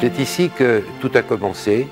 C'est 0.00 0.18
ici 0.18 0.50
que 0.56 0.82
tout 1.00 1.10
a 1.14 1.20
commencé. 1.20 1.86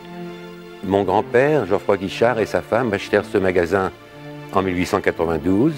Mon 0.83 1.05
grand-père, 1.05 1.67
Geoffroy 1.67 1.99
Guichard, 1.99 2.39
et 2.39 2.47
sa 2.47 2.63
femme 2.63 2.95
achetèrent 2.95 3.27
ce 3.27 3.37
magasin 3.37 3.93
en 4.55 4.63
1892. 4.63 5.75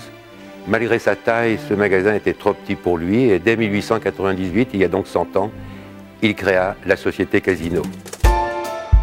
Malgré 0.68 1.00
sa 1.00 1.16
taille, 1.16 1.58
ce 1.68 1.74
magasin 1.74 2.14
était 2.14 2.34
trop 2.34 2.52
petit 2.52 2.76
pour 2.76 2.98
lui 2.98 3.24
et 3.24 3.40
dès 3.40 3.56
1898, 3.56 4.68
il 4.74 4.80
y 4.80 4.84
a 4.84 4.88
donc 4.88 5.08
100 5.08 5.36
ans, 5.36 5.50
il 6.22 6.36
créa 6.36 6.76
la 6.86 6.96
société 6.96 7.40
Casino. 7.40 7.82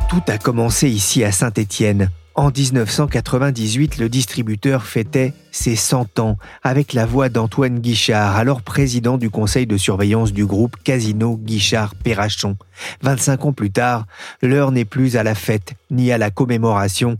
Tout 0.09 0.23
a 0.27 0.37
commencé 0.37 0.87
ici 0.87 1.25
à 1.25 1.33
Saint-Étienne. 1.33 2.09
En 2.37 2.51
1998, 2.51 3.97
le 3.97 4.09
distributeur 4.09 4.83
fêtait 4.83 5.33
ses 5.51 5.75
100 5.75 6.19
ans 6.19 6.37
avec 6.61 6.93
la 6.93 7.07
voix 7.07 7.29
d'Antoine 7.29 7.79
Guichard, 7.79 8.35
alors 8.35 8.61
président 8.61 9.17
du 9.17 9.31
conseil 9.31 9.65
de 9.65 9.75
surveillance 9.75 10.33
du 10.33 10.45
groupe 10.45 10.75
Casino 10.83 11.35
Guichard-Perrachon. 11.35 12.55
25 13.01 13.45
ans 13.45 13.53
plus 13.53 13.71
tard, 13.71 14.05
l'heure 14.43 14.71
n'est 14.71 14.85
plus 14.85 15.17
à 15.17 15.23
la 15.23 15.33
fête 15.33 15.73
ni 15.89 16.11
à 16.11 16.19
la 16.19 16.29
commémoration. 16.29 17.17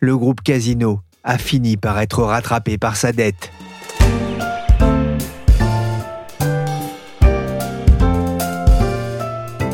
Le 0.00 0.14
groupe 0.18 0.42
Casino 0.42 1.00
a 1.24 1.38
fini 1.38 1.78
par 1.78 1.98
être 1.98 2.22
rattrapé 2.22 2.76
par 2.76 2.96
sa 2.96 3.12
dette. 3.12 3.50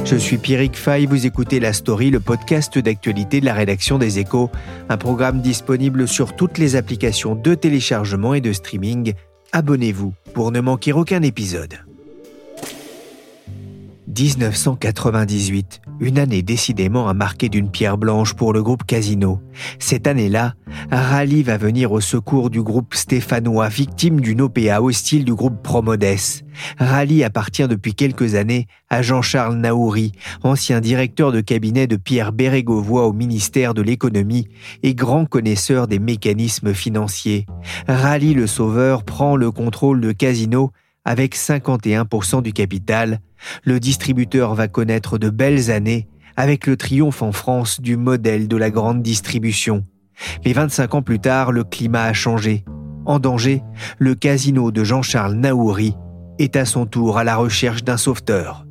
Je 0.04 0.16
suis 0.16 0.36
Pierrick 0.36 0.76
Fay, 0.76 1.06
vous 1.06 1.24
écoutez 1.24 1.60
La 1.60 1.72
Story, 1.72 2.10
le 2.10 2.20
podcast 2.20 2.78
d'actualité 2.78 3.40
de 3.40 3.46
la 3.46 3.54
rédaction 3.54 3.96
des 3.96 4.18
Échos, 4.18 4.50
un 4.90 4.98
programme 4.98 5.40
disponible 5.40 6.06
sur 6.06 6.36
toutes 6.36 6.58
les 6.58 6.76
applications 6.76 7.34
de 7.34 7.54
téléchargement 7.54 8.34
et 8.34 8.42
de 8.42 8.52
streaming. 8.52 9.14
Abonnez-vous 9.52 10.12
pour 10.34 10.52
ne 10.52 10.60
manquer 10.60 10.92
aucun 10.92 11.22
épisode. 11.22 11.78
1998, 14.16 15.80
une 16.00 16.18
année 16.18 16.42
décidément 16.42 17.08
à 17.08 17.14
marquer 17.14 17.48
d'une 17.48 17.70
pierre 17.70 17.98
blanche 17.98 18.34
pour 18.34 18.52
le 18.52 18.62
groupe 18.62 18.84
Casino. 18.84 19.40
Cette 19.78 20.06
année-là, 20.06 20.54
Rally 20.90 21.42
va 21.42 21.56
venir 21.56 21.90
au 21.90 22.00
secours 22.00 22.50
du 22.50 22.62
groupe 22.62 22.94
stéphanois, 22.94 23.68
victime 23.68 24.20
d'une 24.20 24.42
OPA 24.42 24.80
hostile 24.80 25.24
du 25.24 25.34
groupe 25.34 25.62
Promodes. 25.62 26.04
Rally 26.78 27.24
appartient 27.24 27.66
depuis 27.66 27.94
quelques 27.94 28.36
années 28.36 28.66
à 28.88 29.02
Jean-Charles 29.02 29.56
Naouri, 29.56 30.12
ancien 30.42 30.80
directeur 30.80 31.32
de 31.32 31.40
cabinet 31.40 31.86
de 31.86 31.96
Pierre 31.96 32.32
Bérégovoy 32.32 33.06
au 33.06 33.12
ministère 33.12 33.74
de 33.74 33.82
l'économie 33.82 34.48
et 34.82 34.94
grand 34.94 35.26
connaisseur 35.26 35.88
des 35.88 35.98
mécanismes 35.98 36.74
financiers. 36.74 37.46
Rally 37.88 38.34
le 38.34 38.46
Sauveur 38.46 39.04
prend 39.04 39.36
le 39.36 39.50
contrôle 39.50 40.00
de 40.00 40.12
Casino 40.12 40.70
avec 41.04 41.36
51% 41.36 42.42
du 42.42 42.52
capital, 42.52 43.20
le 43.62 43.78
distributeur 43.80 44.54
va 44.54 44.68
connaître 44.68 45.18
de 45.18 45.30
belles 45.30 45.70
années 45.70 46.08
avec 46.36 46.66
le 46.66 46.76
triomphe 46.76 47.22
en 47.22 47.32
France 47.32 47.80
du 47.80 47.96
modèle 47.96 48.48
de 48.48 48.56
la 48.56 48.70
grande 48.70 49.02
distribution. 49.02 49.84
Mais 50.44 50.52
25 50.52 50.94
ans 50.94 51.02
plus 51.02 51.20
tard, 51.20 51.52
le 51.52 51.64
climat 51.64 52.04
a 52.04 52.12
changé. 52.12 52.64
En 53.06 53.18
danger, 53.18 53.62
le 53.98 54.14
casino 54.14 54.70
de 54.70 54.82
Jean-Charles 54.82 55.34
Naouri 55.34 55.94
est 56.38 56.56
à 56.56 56.64
son 56.64 56.86
tour 56.86 57.18
à 57.18 57.24
la 57.24 57.36
recherche 57.36 57.84
d'un 57.84 57.96
sauveteur. 57.96 58.64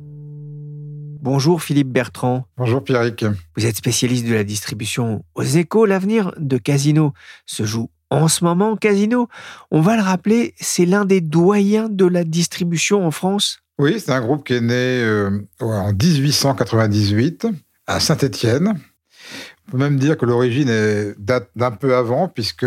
Bonjour 1.20 1.62
Philippe 1.62 1.88
Bertrand. 1.88 2.44
Bonjour 2.58 2.84
Pierrick. 2.84 3.24
Vous 3.56 3.64
êtes 3.64 3.76
spécialiste 3.76 4.26
de 4.26 4.34
la 4.34 4.44
distribution 4.44 5.24
aux 5.34 5.42
échos. 5.42 5.86
L'avenir 5.86 6.34
de 6.36 6.58
Casino 6.58 7.14
se 7.46 7.64
joue 7.64 7.88
en 8.14 8.28
ce 8.28 8.44
moment, 8.44 8.76
Casino, 8.76 9.28
on 9.70 9.80
va 9.80 9.96
le 9.96 10.02
rappeler, 10.02 10.54
c'est 10.60 10.86
l'un 10.86 11.04
des 11.04 11.20
doyens 11.20 11.88
de 11.88 12.06
la 12.06 12.24
distribution 12.24 13.06
en 13.06 13.10
France. 13.10 13.60
Oui, 13.78 13.98
c'est 13.98 14.12
un 14.12 14.20
groupe 14.20 14.46
qui 14.46 14.54
est 14.54 14.60
né 14.60 15.02
euh, 15.02 15.30
en 15.60 15.92
1898 15.92 17.46
à 17.86 18.00
Saint-Étienne. 18.00 18.78
On 19.66 19.72
peut 19.72 19.78
même 19.78 19.98
dire 19.98 20.16
que 20.16 20.26
l'origine 20.26 21.14
date 21.18 21.48
d'un 21.56 21.70
peu 21.70 21.96
avant, 21.96 22.28
puisque 22.28 22.66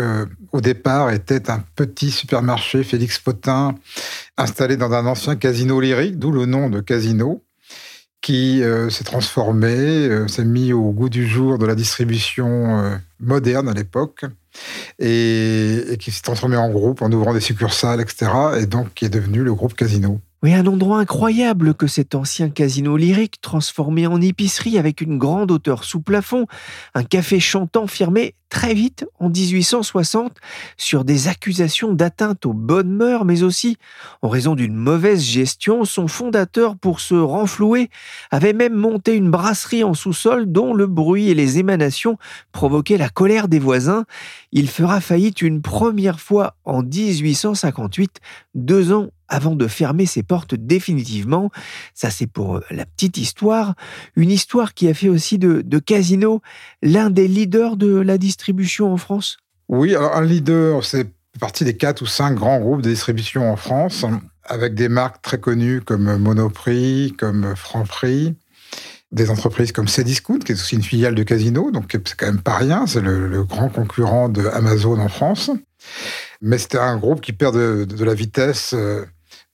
au 0.52 0.60
départ 0.60 1.10
était 1.10 1.50
un 1.50 1.62
petit 1.76 2.10
supermarché 2.10 2.82
Félix 2.82 3.18
Potin 3.18 3.76
installé 4.36 4.76
dans 4.76 4.92
un 4.92 5.06
ancien 5.06 5.36
casino 5.36 5.80
lyrique, 5.80 6.18
d'où 6.18 6.32
le 6.32 6.44
nom 6.44 6.68
de 6.68 6.80
casino, 6.80 7.42
qui 8.20 8.62
euh, 8.62 8.90
s'est 8.90 9.04
transformé, 9.04 9.68
euh, 9.68 10.28
s'est 10.28 10.44
mis 10.44 10.72
au 10.72 10.90
goût 10.90 11.08
du 11.08 11.26
jour 11.26 11.58
de 11.58 11.66
la 11.66 11.74
distribution 11.74 12.98
moderne 13.20 13.68
à 13.68 13.74
l'époque 13.74 14.24
et, 14.98 15.96
qui 16.00 16.10
s'est 16.10 16.22
transformé 16.22 16.56
en 16.56 16.70
groupe 16.70 17.02
en 17.02 17.10
ouvrant 17.12 17.32
des 17.32 17.40
succursales, 17.40 18.00
etc. 18.00 18.30
Et 18.60 18.66
donc 18.66 18.94
qui 18.94 19.04
est 19.04 19.10
devenu 19.10 19.42
le 19.42 19.54
groupe 19.54 19.74
Casino. 19.74 20.20
Oui, 20.44 20.54
un 20.54 20.66
endroit 20.66 21.00
incroyable 21.00 21.74
que 21.74 21.88
cet 21.88 22.14
ancien 22.14 22.48
casino 22.48 22.96
lyrique 22.96 23.40
transformé 23.40 24.06
en 24.06 24.20
épicerie 24.20 24.78
avec 24.78 25.00
une 25.00 25.18
grande 25.18 25.50
hauteur 25.50 25.82
sous 25.82 26.00
plafond, 26.00 26.46
un 26.94 27.02
café 27.02 27.40
chantant 27.40 27.88
firmé 27.88 28.34
très 28.48 28.74
vite 28.74 29.06
en 29.18 29.28
1860 29.28 30.36
sur 30.76 31.04
des 31.04 31.28
accusations 31.28 31.92
d'atteinte 31.92 32.46
aux 32.46 32.52
bonnes 32.52 32.92
mœurs, 32.92 33.24
mais 33.24 33.42
aussi 33.42 33.76
en 34.22 34.28
raison 34.28 34.54
d'une 34.54 34.74
mauvaise 34.74 35.22
gestion. 35.22 35.84
Son 35.84 36.08
fondateur, 36.08 36.76
pour 36.76 37.00
se 37.00 37.14
renflouer, 37.14 37.90
avait 38.30 38.52
même 38.52 38.74
monté 38.74 39.14
une 39.14 39.30
brasserie 39.30 39.84
en 39.84 39.94
sous-sol 39.94 40.50
dont 40.50 40.74
le 40.74 40.86
bruit 40.86 41.28
et 41.30 41.34
les 41.34 41.58
émanations 41.58 42.18
provoquaient 42.52 42.98
la 42.98 43.08
colère 43.08 43.48
des 43.48 43.58
voisins. 43.58 44.04
Il 44.52 44.68
fera 44.68 45.00
faillite 45.00 45.42
une 45.42 45.62
première 45.62 46.20
fois 46.20 46.56
en 46.64 46.82
1858, 46.82 48.20
deux 48.54 48.92
ans 48.92 49.08
avant 49.28 49.54
de 49.54 49.66
fermer 49.66 50.06
ses 50.06 50.22
portes 50.22 50.54
définitivement. 50.54 51.50
Ça, 51.94 52.10
c'est 52.10 52.26
pour 52.26 52.56
euh, 52.56 52.60
la 52.70 52.86
petite 52.86 53.18
histoire. 53.18 53.74
Une 54.16 54.30
histoire 54.30 54.74
qui 54.74 54.88
a 54.88 54.94
fait 54.94 55.08
aussi 55.08 55.38
de, 55.38 55.62
Casino 55.78 56.40
l'un 56.82 57.10
des 57.10 57.28
leaders 57.28 57.76
de 57.76 57.94
la 57.96 58.18
distribution 58.18 58.37
en 58.80 58.96
France? 58.96 59.38
Oui, 59.68 59.94
alors 59.94 60.16
un 60.16 60.24
leader, 60.24 60.84
c'est 60.84 61.08
partie 61.40 61.64
des 61.64 61.76
quatre 61.76 62.02
ou 62.02 62.06
cinq 62.06 62.34
grands 62.34 62.58
groupes 62.58 62.82
de 62.82 62.90
distribution 62.90 63.50
en 63.50 63.56
France, 63.56 64.04
avec 64.44 64.74
des 64.74 64.88
marques 64.88 65.22
très 65.22 65.38
connues 65.38 65.80
comme 65.80 66.16
Monoprix, 66.16 67.14
comme 67.18 67.54
Franprix, 67.54 68.34
des 69.12 69.30
entreprises 69.30 69.72
comme 69.72 69.88
Cdiscount, 69.88 70.40
qui 70.40 70.52
est 70.52 70.54
aussi 70.54 70.76
une 70.76 70.82
filiale 70.82 71.14
de 71.14 71.22
Casino, 71.22 71.70
donc 71.70 71.86
c'est 71.92 72.16
quand 72.16 72.26
même 72.26 72.40
pas 72.40 72.56
rien, 72.56 72.86
c'est 72.86 73.00
le, 73.00 73.44
grand 73.44 73.68
concurrent 73.68 74.28
de 74.28 74.46
Amazon 74.46 74.98
en 74.98 75.08
France. 75.08 75.50
Mais 76.40 76.58
c'était 76.58 76.78
un 76.78 76.96
groupe 76.96 77.20
qui 77.20 77.32
perd 77.32 77.56
de 77.56 78.04
la 78.04 78.14
vitesse 78.14 78.72
euh, 78.74 79.04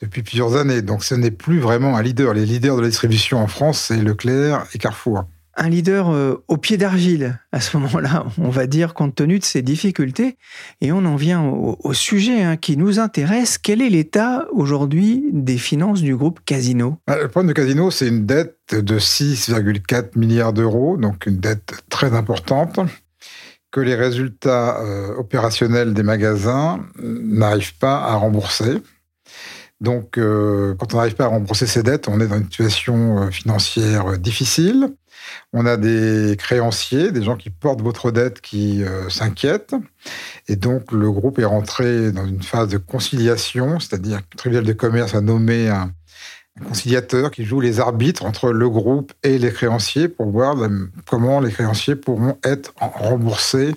depuis 0.01 0.23
plusieurs 0.23 0.57
années. 0.57 0.83
Donc 0.83 1.05
ce 1.05 1.15
n'est 1.15 1.31
plus 1.31 1.59
vraiment 1.59 1.97
un 1.97 2.03
leader. 2.03 2.35
Les 2.35 2.47
leaders 2.47 2.77
de 2.77 2.83
la 2.83 2.89
distribution 2.89 3.39
en 3.39 3.47
France, 3.47 3.81
c'est 3.81 3.97
Leclerc 3.97 4.67
et 4.75 4.79
Carrefour. 4.79 5.25
Un 5.57 5.69
leader 5.69 6.11
euh, 6.11 6.45
au 6.49 6.57
pied 6.57 6.77
d'argile 6.77 7.39
à 7.53 7.61
ce 7.61 7.77
moment-là, 7.77 8.27
on 8.39 8.49
va 8.49 8.67
dire, 8.67 8.95
compte 8.95 9.15
tenu 9.15 9.39
de 9.39 9.45
ses 9.45 9.63
difficultés. 9.63 10.37
Et 10.81 10.93
on 10.93 11.05
en 11.05 11.17
vient 11.17 11.43
au, 11.43 11.93
sujet 11.93 12.43
hein, 12.43 12.57
qui 12.57 12.77
nous 12.77 12.99
intéresse. 12.99 13.59
Quel 13.59 13.81
est 13.81 13.91
l'état 13.91 14.47
aujourd'hui 14.53 15.25
des 15.33 15.59
finances 15.59 16.03
du 16.03 16.17
groupe 16.17 16.41
Casino? 16.45 16.99
Bah, 17.07 17.17
Le 17.21 17.29
problème 17.29 17.49
de 17.49 17.55
Casino, 17.55 17.91
c'est 17.91 18.09
une 18.09 18.27
dette 18.27 18.75
de 18.75 18.99
6,4 18.99 20.19
milliards 20.19 20.53
d'euros, 20.53 20.97
donc 20.97 21.27
une 21.27 21.39
dette 21.39 21.85
très 21.89 22.15
importante 22.15 22.81
que 23.71 23.81
les 23.81 23.95
résultats 23.95 24.81
euh, 24.81 25.17
opérationnels 25.17 25.95
des 25.95 26.05
magasins 26.05 26.81
n'arrivent 27.03 27.77
pas 27.79 27.99
à 27.99 28.15
rembourser. 28.15 28.81
Donc, 29.81 30.17
euh, 30.17 30.75
quand 30.79 30.95
on 30.95 30.97
n'arrive 30.97 31.15
pas 31.15 31.25
à 31.25 31.29
rembourser 31.29 31.67
ses 31.67 31.83
dettes, 31.83 32.09
on 32.09 32.21
est 32.21 32.27
dans 32.27 32.39
une 32.39 32.45
situation 32.45 33.23
euh, 33.23 33.31
financière 33.31 34.13
euh, 34.13 34.17
difficile. 34.17 34.95
On 35.53 35.67
a 35.67 35.77
des 35.77 36.37
créanciers, 36.39 37.13
des 37.13 37.23
gens 37.23 37.37
qui 37.37 37.51
portent 37.51 37.83
votre 37.83 38.11
dette 38.11 38.41
qui 38.41 38.83
s'inquiètent. 39.09 39.75
Et 40.49 40.57
donc, 40.57 40.93
le 40.93 41.11
groupe 41.11 41.39
est 41.39 41.45
rentré 41.45 42.13
dans 42.13 42.27
une 42.27 42.43
phase 42.43 42.69
de 42.69 42.79
conciliation, 42.79 43.81
c'est-à-dire 43.81 44.19
que 44.19 44.27
le 44.33 44.37
tribunal 44.37 44.65
de 44.65 44.73
commerce 44.73 45.15
a 45.15 45.21
nommé 45.21 45.69
un, 45.69 45.93
un 46.61 46.65
conciliateur 46.65 47.31
qui 47.31 47.45
joue 47.45 47.61
les 47.61 47.81
arbitres 47.81 48.25
entre 48.25 48.53
le 48.53 48.69
groupe 48.69 49.13
et 49.23 49.39
les 49.39 49.53
créanciers 49.53 50.09
pour 50.09 50.31
voir 50.31 50.57
comment 51.07 51.41
les 51.41 51.51
créanciers 51.51 51.97
pourront 51.97 52.39
être 52.45 52.73
remboursés 52.77 53.75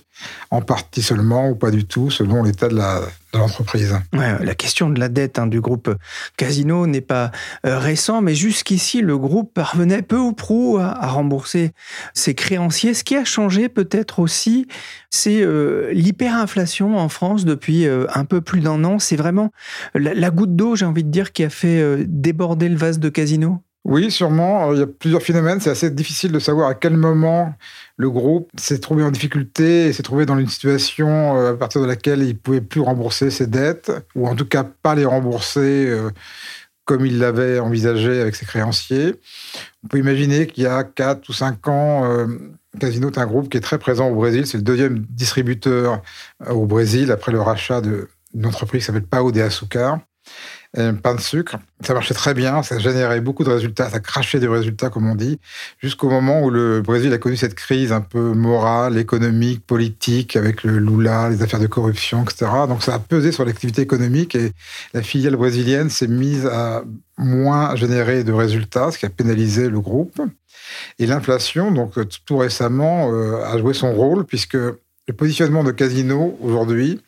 en 0.52 0.62
partie 0.62 1.02
seulement 1.02 1.50
ou 1.50 1.56
pas 1.56 1.72
du 1.72 1.86
tout 1.86 2.12
selon 2.12 2.44
l'état 2.44 2.68
de 2.68 2.76
la, 2.76 3.02
l'entreprise. 3.34 3.96
la 4.14 4.56
question 4.56 4.90
de 4.90 5.00
la 5.00 5.10
dette 5.10 5.40
hein, 5.40 5.48
du 5.48 5.62
groupe 5.62 5.94
Casino 6.38 6.88
n'est 6.88 7.02
pas 7.02 7.32
euh, 7.66 7.78
récent, 7.78 8.22
mais 8.22 8.36
jusqu'ici, 8.36 9.02
le 9.02 9.18
groupe 9.18 9.54
parvenait 9.54 10.02
peu 10.02 10.18
ou 10.18 10.34
prou 10.34 10.78
à, 10.80 11.08
rembourser 11.08 11.72
ses 12.14 12.34
créanciers. 12.34 12.94
Ce 12.94 13.04
qui 13.04 13.16
a 13.16 13.26
changé 13.26 13.70
peut-être 13.70 14.20
aussi, 14.20 14.68
c'est 15.10 15.42
euh, 15.42 15.92
l'hyperinflation 15.94 16.98
en 16.98 17.10
France 17.10 17.46
depuis 17.46 17.88
euh, 17.88 18.06
un 18.14 18.26
peu 18.26 18.42
plus 18.42 18.62
d'un 18.62 18.84
an. 18.84 19.00
C'est 19.00 19.16
vraiment 19.16 19.52
la, 19.94 20.30
goutte 20.30 20.56
d'eau, 20.56 20.76
j'ai 20.76 20.86
envie 20.86 21.04
de 21.04 21.12
dire, 21.12 21.32
qui 21.32 21.44
a 21.44 21.50
fait 21.50 22.06
déborder 22.06 22.70
le 22.70 22.78
vase 22.78 23.00
de 23.00 23.10
Casino. 23.10 23.62
Oui, 23.88 24.12
sûrement. 24.12 24.74
Il 24.74 24.80
y 24.80 24.82
a 24.84 24.88
plusieurs 24.88 25.22
phénomènes. 25.22 25.62
C'est 25.62 25.70
assez 25.70 25.90
difficile 25.90 26.34
de 26.34 26.40
savoir 26.40 26.68
à 26.68 26.76
quel 26.76 26.98
moment 26.98 27.56
le 27.96 28.10
groupe 28.10 28.52
s'est 28.60 28.80
trouvé 28.80 29.02
en 29.02 29.12
difficulté 29.12 29.86
et 29.88 29.94
s'est 29.94 30.04
trouvé 30.04 30.26
dans 30.26 30.38
une 30.38 30.50
situation 30.50 31.38
euh, 31.38 31.54
à 31.54 31.56
partir 31.56 31.82
de 31.82 31.88
laquelle 31.88 32.22
il 32.22 32.28
ne 32.28 32.34
pouvait 32.34 32.60
plus 32.60 32.82
rembourser 32.82 33.32
ses 33.32 33.48
dettes, 33.48 33.94
ou 34.14 34.28
en 34.28 34.36
tout 34.36 34.46
cas 34.46 34.66
pas 34.66 34.94
les 34.94 35.06
rembourser 35.06 35.88
euh, 35.88 36.10
comme 36.84 37.06
il 37.06 37.18
l'avait 37.18 37.60
envisagé 37.60 38.20
avec 38.20 38.36
ses 38.36 38.46
créanciers. 38.46 39.16
On 39.86 39.88
peut 39.88 40.00
imaginer 40.00 40.48
qu'il 40.48 40.66
y 40.66 40.68
a 40.68 40.84
4 40.84 41.30
ou 41.30 41.34
5 41.34 41.66
ans, 41.70 42.12
euh, 42.12 42.28
Casino 42.82 43.10
est 43.10 43.18
un 43.18 43.26
groupe 43.26 43.48
qui 43.50 43.56
est 43.56 43.62
très 43.62 43.80
présent 43.80 44.10
au 44.10 44.16
Brésil. 44.16 44.46
C'est 44.48 44.58
le 44.58 44.64
deuxième 44.64 45.00
distributeur 45.10 46.02
au 46.50 46.66
Brésil 46.66 47.10
après 47.10 47.32
le 47.32 47.40
rachat 47.40 47.80
d'une 47.82 48.46
entreprise 48.46 48.82
qui 48.82 48.86
s'appelle 48.88 49.08
Pao 49.08 49.32
de 49.32 49.40
Açúcar 49.42 50.00
pain 50.74 51.16
de 51.16 51.22
sucre. 51.22 51.58
Ça 51.82 51.94
marchait 51.94 52.14
très 52.14 52.34
bien, 52.34 52.64
ça 52.64 52.80
générait 52.80 53.22
beaucoup 53.22 53.44
de 53.44 53.50
résultats, 53.50 53.90
ça 53.90 54.00
crachait 54.00 54.40
des 54.40 54.48
résultats, 54.48 54.90
comme 54.90 55.08
on 55.10 55.16
dit, 55.16 55.40
jusqu'au 55.80 56.10
moment 56.10 56.42
où 56.42 56.50
le 56.50 56.82
Brésil 56.82 57.14
a 57.14 57.18
connu 57.18 57.38
cette 57.38 57.56
crise 57.56 57.92
un 57.92 58.02
peu 58.02 58.34
morale, 58.34 58.98
économique, 58.98 59.66
politique, 59.66 60.36
avec 60.36 60.64
le 60.64 60.80
Lula, 60.80 61.30
les 61.30 61.42
affaires 61.42 61.60
de 61.60 61.68
corruption, 61.68 62.24
etc. 62.24 62.52
Donc 62.68 62.84
ça 62.84 62.96
a 62.96 63.00
pesé 63.00 63.32
sur 63.32 63.46
l'activité 63.46 63.82
économique 63.82 64.36
et 64.36 64.52
la 64.94 65.02
filiale 65.02 65.36
brésilienne 65.36 65.90
s'est 65.90 66.08
mise 66.08 66.46
à 66.46 66.84
moins 67.18 67.76
générer 67.76 68.24
de 68.24 68.34
résultats, 68.34 68.92
ce 68.92 68.98
qui 68.98 69.06
a 69.06 69.10
pénalisé 69.10 69.70
le 69.70 69.80
groupe. 69.80 70.22
Et 71.00 71.06
l'inflation, 71.06 71.72
donc 71.72 71.94
tout 72.26 72.38
récemment, 72.38 73.12
euh, 73.12 73.44
a 73.44 73.58
joué 73.58 73.74
son 73.74 73.94
rôle, 73.94 74.26
puisque 74.26 74.56
le 75.08 75.14
positionnement 75.16 75.64
de 75.64 75.72
Casino 75.72 76.38
aujourd'hui, 76.42 77.02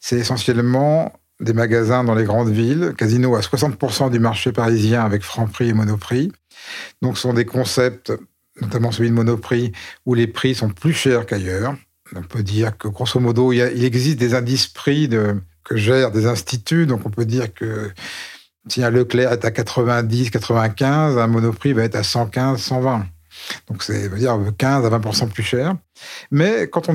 c'est 0.00 0.16
essentiellement 0.16 1.12
des 1.40 1.52
magasins 1.52 2.04
dans 2.04 2.14
les 2.14 2.24
grandes 2.24 2.50
villes, 2.50 2.94
Casino 2.96 3.34
à 3.34 3.40
60% 3.40 4.10
du 4.10 4.18
marché 4.18 4.52
parisien 4.52 5.04
avec 5.04 5.22
Franprix 5.22 5.68
et 5.68 5.72
Monoprix. 5.72 6.32
Donc 7.02 7.16
ce 7.16 7.22
sont 7.22 7.34
des 7.34 7.44
concepts, 7.44 8.12
notamment 8.60 8.90
celui 8.90 9.10
de 9.10 9.14
Monoprix, 9.14 9.72
où 10.06 10.14
les 10.14 10.26
prix 10.26 10.54
sont 10.54 10.70
plus 10.70 10.94
chers 10.94 11.26
qu'ailleurs. 11.26 11.74
On 12.14 12.22
peut 12.22 12.42
dire 12.42 12.78
que 12.78 12.88
grosso 12.88 13.18
modo, 13.20 13.52
il, 13.52 13.84
existe 13.84 14.18
des 14.18 14.34
indices 14.34 14.68
prix 14.68 15.10
que 15.64 15.76
gèrent 15.76 16.12
des 16.12 16.26
instituts, 16.26 16.86
donc 16.86 17.04
on 17.04 17.10
peut 17.10 17.26
dire 17.26 17.52
que 17.52 17.90
si 18.68 18.82
un 18.82 18.90
Leclerc 18.90 19.32
est 19.32 19.44
à 19.44 19.50
90, 19.50 20.30
95, 20.30 21.18
un 21.18 21.26
Monoprix 21.26 21.72
va 21.72 21.84
être 21.84 21.96
à 21.96 22.02
115, 22.02 22.60
120. 22.60 23.06
Donc, 23.68 23.82
c'est 23.82 24.08
dire 24.16 24.38
15 24.56 24.84
à 24.84 24.98
20% 24.98 25.28
plus 25.28 25.42
cher. 25.42 25.74
Mais 26.30 26.68
quand 26.68 26.88
on 26.88 26.94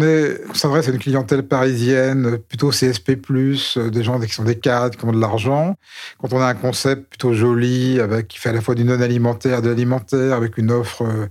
s'adresse 0.53 0.88
à 0.88 0.91
une 0.91 0.99
clientèle 0.99 1.43
parisienne, 1.43 2.38
plutôt 2.38 2.69
CSP+, 2.69 3.17
euh, 3.31 3.89
des 3.89 4.03
gens 4.03 4.19
qui 4.19 4.33
sont 4.33 4.43
des 4.43 4.59
cadres, 4.59 4.97
qui 4.97 5.05
ont 5.05 5.11
de 5.11 5.19
l'argent, 5.19 5.75
quand 6.19 6.33
on 6.33 6.39
a 6.39 6.45
un 6.45 6.53
concept 6.53 7.09
plutôt 7.09 7.33
joli, 7.33 7.99
avec, 7.99 8.27
qui 8.27 8.38
fait 8.38 8.49
à 8.49 8.53
la 8.53 8.61
fois 8.61 8.75
du 8.75 8.83
non-alimentaire, 8.83 9.61
de 9.61 9.69
l'alimentaire, 9.69 10.35
avec 10.35 10.57
une 10.57 10.71
offre 10.71 11.03
euh, 11.03 11.27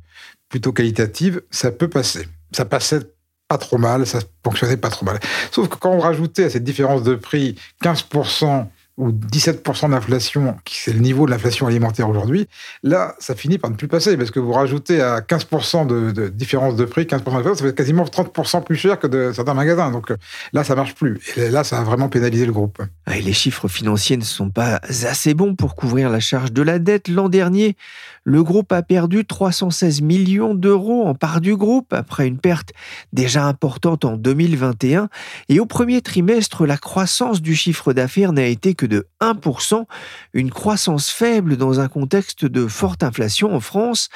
plutôt 0.49 0.73
qualitative, 0.73 1.43
ça 1.51 1.71
peut 1.71 1.89
passer. 1.89 2.29
Ça 2.53 2.65
passait 2.65 3.01
pas 3.49 3.59
trop 3.59 3.79
mal, 3.79 4.07
ça 4.07 4.21
fonctionnait 4.45 4.77
pas 4.77 4.91
trop 4.91 5.05
mal. 5.05 5.19
Sauf 5.51 5.69
que 5.69 5.77
quand 5.77 5.91
on 5.91 5.99
rajoutait 5.99 6.45
à 6.45 6.51
cette 6.51 6.65
différence 6.65 7.03
de 7.03 7.17
prix 7.17 7.57
15% 7.83 8.69
ou 9.00 9.12
17% 9.12 9.91
d'inflation, 9.91 10.56
qui 10.64 10.79
c'est 10.79 10.93
le 10.93 11.00
niveau 11.00 11.26
de 11.26 11.31
l'inflation 11.31 11.67
alimentaire 11.67 12.08
aujourd'hui, 12.08 12.49
là, 12.82 13.14
ça 13.19 13.35
finit 13.35 13.58
par 13.58 13.70
ne 13.70 13.76
plus 13.76 13.88
passer, 13.88 14.17
parce 14.17 14.31
que 14.31 14.38
vous 14.38 14.52
rajoutez 14.52 15.00
à 15.00 15.20
15% 15.20 15.87
de, 15.87 16.29
différence 16.29 16.76
de 16.76 16.85
prix, 16.85 17.05
15% 17.05 17.25
d'inflation, 17.25 17.55
ça 17.55 17.64
fait 17.64 17.75
quasiment 17.75 18.05
30% 18.05 18.62
plus 18.62 18.76
cher 18.76 18.99
que 18.99 19.06
de 19.06 19.32
certains 19.35 19.55
magasins. 19.55 19.91
Donc 19.91 20.11
euh, 20.11 20.17
là, 20.52 20.64
ça 20.64 20.75
marche 20.75 20.94
plus. 20.94 21.19
Et 21.37 21.49
là, 21.49 21.64
ça 21.64 21.79
a 21.79 21.82
vraiment 21.82 22.08
pénalisé 22.08 22.47
le 22.47 22.52
groupe. 22.52 22.82
Les 23.06 23.32
chiffres 23.32 23.69
financiers 23.69 24.17
ne 24.17 24.25
sont 24.25 24.50
pas 24.50 24.81
assez 24.85 25.35
bons 25.35 25.55
pour 25.55 25.75
couvrir 25.75 26.11
la 26.11 26.20
charge 26.20 26.52
de 26.52 26.62
la 26.62 26.79
dette. 26.79 27.08
L'an 27.08 27.29
dernier, 27.29 27.76
le 28.25 28.43
groupe 28.43 28.70
a 28.73 28.82
perdu 28.82 29.25
316 29.25 30.02
millions 30.02 30.55
d'euros 30.55 31.06
en 31.06 31.14
part 31.14 31.41
du 31.41 31.56
groupe, 31.56 31.93
après 31.93 32.26
une 32.26 32.38
perte 32.38 32.73
déjà 33.12 33.47
importante 33.47 34.05
en 34.05 34.17
2021. 34.17 35.08
Et 35.49 35.58
au 35.58 35.67
premier 35.67 36.02
trimestre, 36.02 36.67
la 36.67 36.76
croissance 36.76 37.41
du 37.41 37.55
chiffre 37.55 37.93
d'affaires 37.93 38.32
n'a 38.32 38.44
été 38.44 38.75
que 38.75 38.87
de 38.91 39.09
1%, 39.23 39.87
une 40.35 40.51
croissance 40.51 41.09
faible 41.09 41.57
dans 41.57 41.81
un 41.81 41.89
contexte 41.89 42.45
de 42.45 42.67
forte 42.67 43.03
inflation 43.03 43.55
en 43.55 43.61
France. 43.61 44.11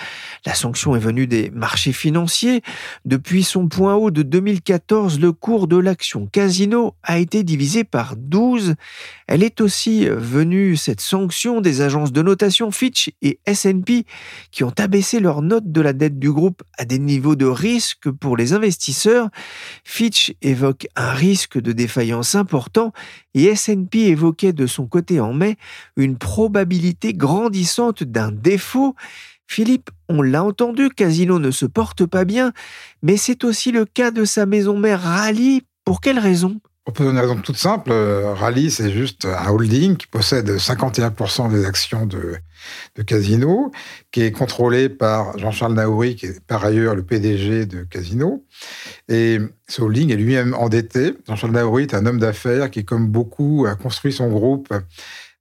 La 0.44 0.55
sanction 0.55 0.94
est 0.94 1.00
venue 1.00 1.26
des 1.26 1.50
marchés 1.50 1.93
financiers. 1.93 2.62
Depuis 3.06 3.43
son 3.44 3.69
point 3.69 3.94
haut 3.94 4.11
de 4.11 4.23
2014, 4.23 5.19
le 5.19 5.32
cours 5.32 5.69
de 5.69 5.79
l'action 5.79 6.26
Casino 6.26 6.94
a 7.03 7.19
été 7.19 7.43
divisé 7.44 7.85
par 7.85 8.17
12. 8.17 8.75
Elle 9.26 9.43
est 9.43 9.62
aussi 9.62 10.06
venue, 10.06 10.77
cette 10.77 11.00
sanction, 11.00 11.61
des 11.61 11.81
agences 11.81 12.12
de 12.12 12.20
notation 12.20 12.70
Fitch 12.70 13.11
et 13.23 13.38
S&P 13.47 14.05
qui 14.50 14.65
ont 14.65 14.75
abaissé 14.79 15.20
leur 15.20 15.41
note 15.41 15.70
de 15.70 15.81
la 15.81 15.93
dette 15.93 16.19
du 16.19 16.31
groupe 16.31 16.62
à 16.77 16.85
des 16.85 16.99
niveaux 16.99 17.37
de 17.37 17.47
risque 17.47 18.11
pour 18.11 18.37
les 18.37 18.53
investisseurs. 18.53 19.29
Fitch 19.85 20.35
évoque 20.43 20.88
un 20.97 21.12
risque 21.12 21.61
de 21.61 21.73
défaillance 21.73 22.35
important 22.35 22.93
et 23.35 23.44
S&P 23.44 23.99
évoquait 24.06 24.53
de 24.55 24.67
son 24.67 24.87
côté 24.87 25.21
en 25.21 25.33
mai 25.33 25.56
une 25.97 26.17
probabilité 26.17 27.12
grandissante 27.12 28.03
d'un 28.03 28.33
défaut. 28.33 28.95
Philippe, 29.47 29.91
on 30.09 30.23
l'a 30.23 30.43
entendu, 30.43 30.89
Casino 30.89 31.39
ne 31.39 31.51
se 31.51 31.67
porte 31.67 32.06
pas 32.06 32.25
bien, 32.25 32.53
mais 33.03 33.17
c'est 33.17 33.45
aussi 33.45 33.73
le 33.73 33.85
cas 33.85 34.11
de 34.11 34.25
sa 34.25 34.47
maison 34.47 34.79
mère 34.79 35.03
Rally. 35.03 35.62
Pour 35.85 36.01
quelle 36.01 36.19
raison? 36.19 36.61
On 36.86 36.92
peut 36.92 37.04
donner 37.04 37.19
une 37.19 37.22
raison 37.22 37.40
toute 37.40 37.56
simple. 37.56 37.92
Rally, 37.92 38.70
c'est 38.70 38.90
juste 38.90 39.25
un 39.25 39.48
holding 39.48 39.96
qui 39.96 40.06
possède 40.06 40.50
51% 40.50 41.50
des 41.50 41.64
actions 41.64 42.04
de, 42.06 42.36
Casino, 43.06 43.72
qui 44.12 44.22
est 44.22 44.32
contrôlé 44.32 44.88
par 44.88 45.38
Jean-Charles 45.38 45.75
Naouri, 45.75 46.14
qui 46.14 46.26
est 46.26 46.44
par 46.46 46.64
ailleurs 46.64 46.94
le 46.94 47.02
PDG 47.02 47.64
de 47.66 47.84
Casino. 47.84 48.44
Et 49.08 49.38
ce 49.66 49.81
holding 49.81 50.10
est 50.10 50.16
lui-même 50.16 50.54
endetté. 50.54 51.14
Jean-Charles 51.26 51.52
Naouri 51.52 51.84
est 51.84 51.94
un 51.94 52.04
homme 52.04 52.19
d'affaires 52.19 52.70
qui, 52.70 52.84
comme 52.84 53.08
beaucoup, 53.08 53.66
a 53.66 53.76
construit 53.76 54.12
son 54.12 54.28
groupe 54.28 54.72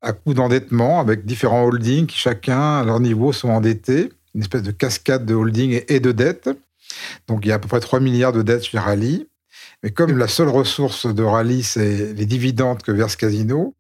à 0.02 0.14
coup 0.14 0.34
d'endettement 0.34 1.00
avec 1.00 1.26
différents 1.26 1.66
holdings 1.66 2.08
qui, 2.08 2.18
chacun, 2.18 2.80
à 2.80 2.84
leur 2.86 3.00
niveau, 3.02 3.34
sont 3.34 3.50
endettés. 3.50 4.12
Une 4.34 4.42
espèce 4.42 4.64
de 4.64 4.72
cascade 4.72 5.26
de 5.26 5.34
holdings 5.34 5.82
et 5.88 6.00
de 6.00 6.12
dettes. 6.12 6.50
Donc, 7.28 7.46
il 7.46 7.50
y 7.50 7.52
a 7.52 7.56
à 7.56 7.60
peu 7.60 7.68
près 7.68 7.82
3 7.82 8.00
milliards 8.00 8.34
de 8.34 8.42
dettes 8.42 8.64
chez 8.64 8.80
Rally. 8.80 9.28
Mais 9.84 9.92
comme 9.92 10.18
la 10.18 10.30
seule 10.30 10.48
ressource 10.48 11.14
de 11.14 11.24
Rally, 11.24 11.62
c'est 11.62 12.14
les 12.14 12.26
dividendes 12.26 12.82
que 12.82 12.92
verse 12.92 13.18
Casino, 13.18 13.76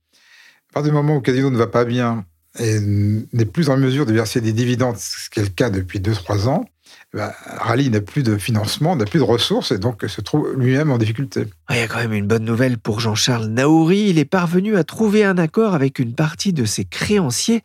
à 0.69 0.73
partir 0.73 0.91
du 0.91 0.97
moment 0.97 1.15
où 1.15 1.21
Casino 1.21 1.49
ne 1.49 1.57
va 1.57 1.67
pas 1.67 1.85
bien 1.85 2.25
et 2.59 2.79
n'est 2.79 3.45
plus 3.45 3.69
en 3.69 3.77
mesure 3.77 4.05
de 4.05 4.13
verser 4.13 4.41
des 4.41 4.51
dividendes, 4.51 4.97
ce 4.97 5.29
qui 5.29 5.39
est 5.39 5.43
le 5.43 5.49
cas 5.49 5.69
depuis 5.69 5.99
2-3 5.99 6.47
ans, 6.49 6.65
bah, 7.13 7.33
Rally 7.45 7.89
n'a 7.89 8.01
plus 8.01 8.23
de 8.23 8.37
financement, 8.37 8.95
n'a 8.95 9.05
plus 9.05 9.19
de 9.19 9.23
ressources 9.23 9.71
et 9.71 9.77
donc 9.77 10.03
se 10.07 10.21
trouve 10.21 10.53
lui-même 10.57 10.89
en 10.89 10.97
difficulté. 10.97 11.45
Il 11.69 11.75
y 11.75 11.79
a 11.79 11.87
quand 11.87 11.99
même 11.99 12.13
une 12.13 12.25
bonne 12.25 12.43
nouvelle 12.43 12.77
pour 12.77 12.99
Jean-Charles 12.99 13.45
Naouri. 13.45 14.09
Il 14.09 14.17
est 14.17 14.25
parvenu 14.25 14.77
à 14.77 14.83
trouver 14.83 15.23
un 15.23 15.37
accord 15.37 15.75
avec 15.75 15.99
une 15.99 16.15
partie 16.15 16.53
de 16.53 16.65
ses 16.65 16.85
créanciers 16.85 17.61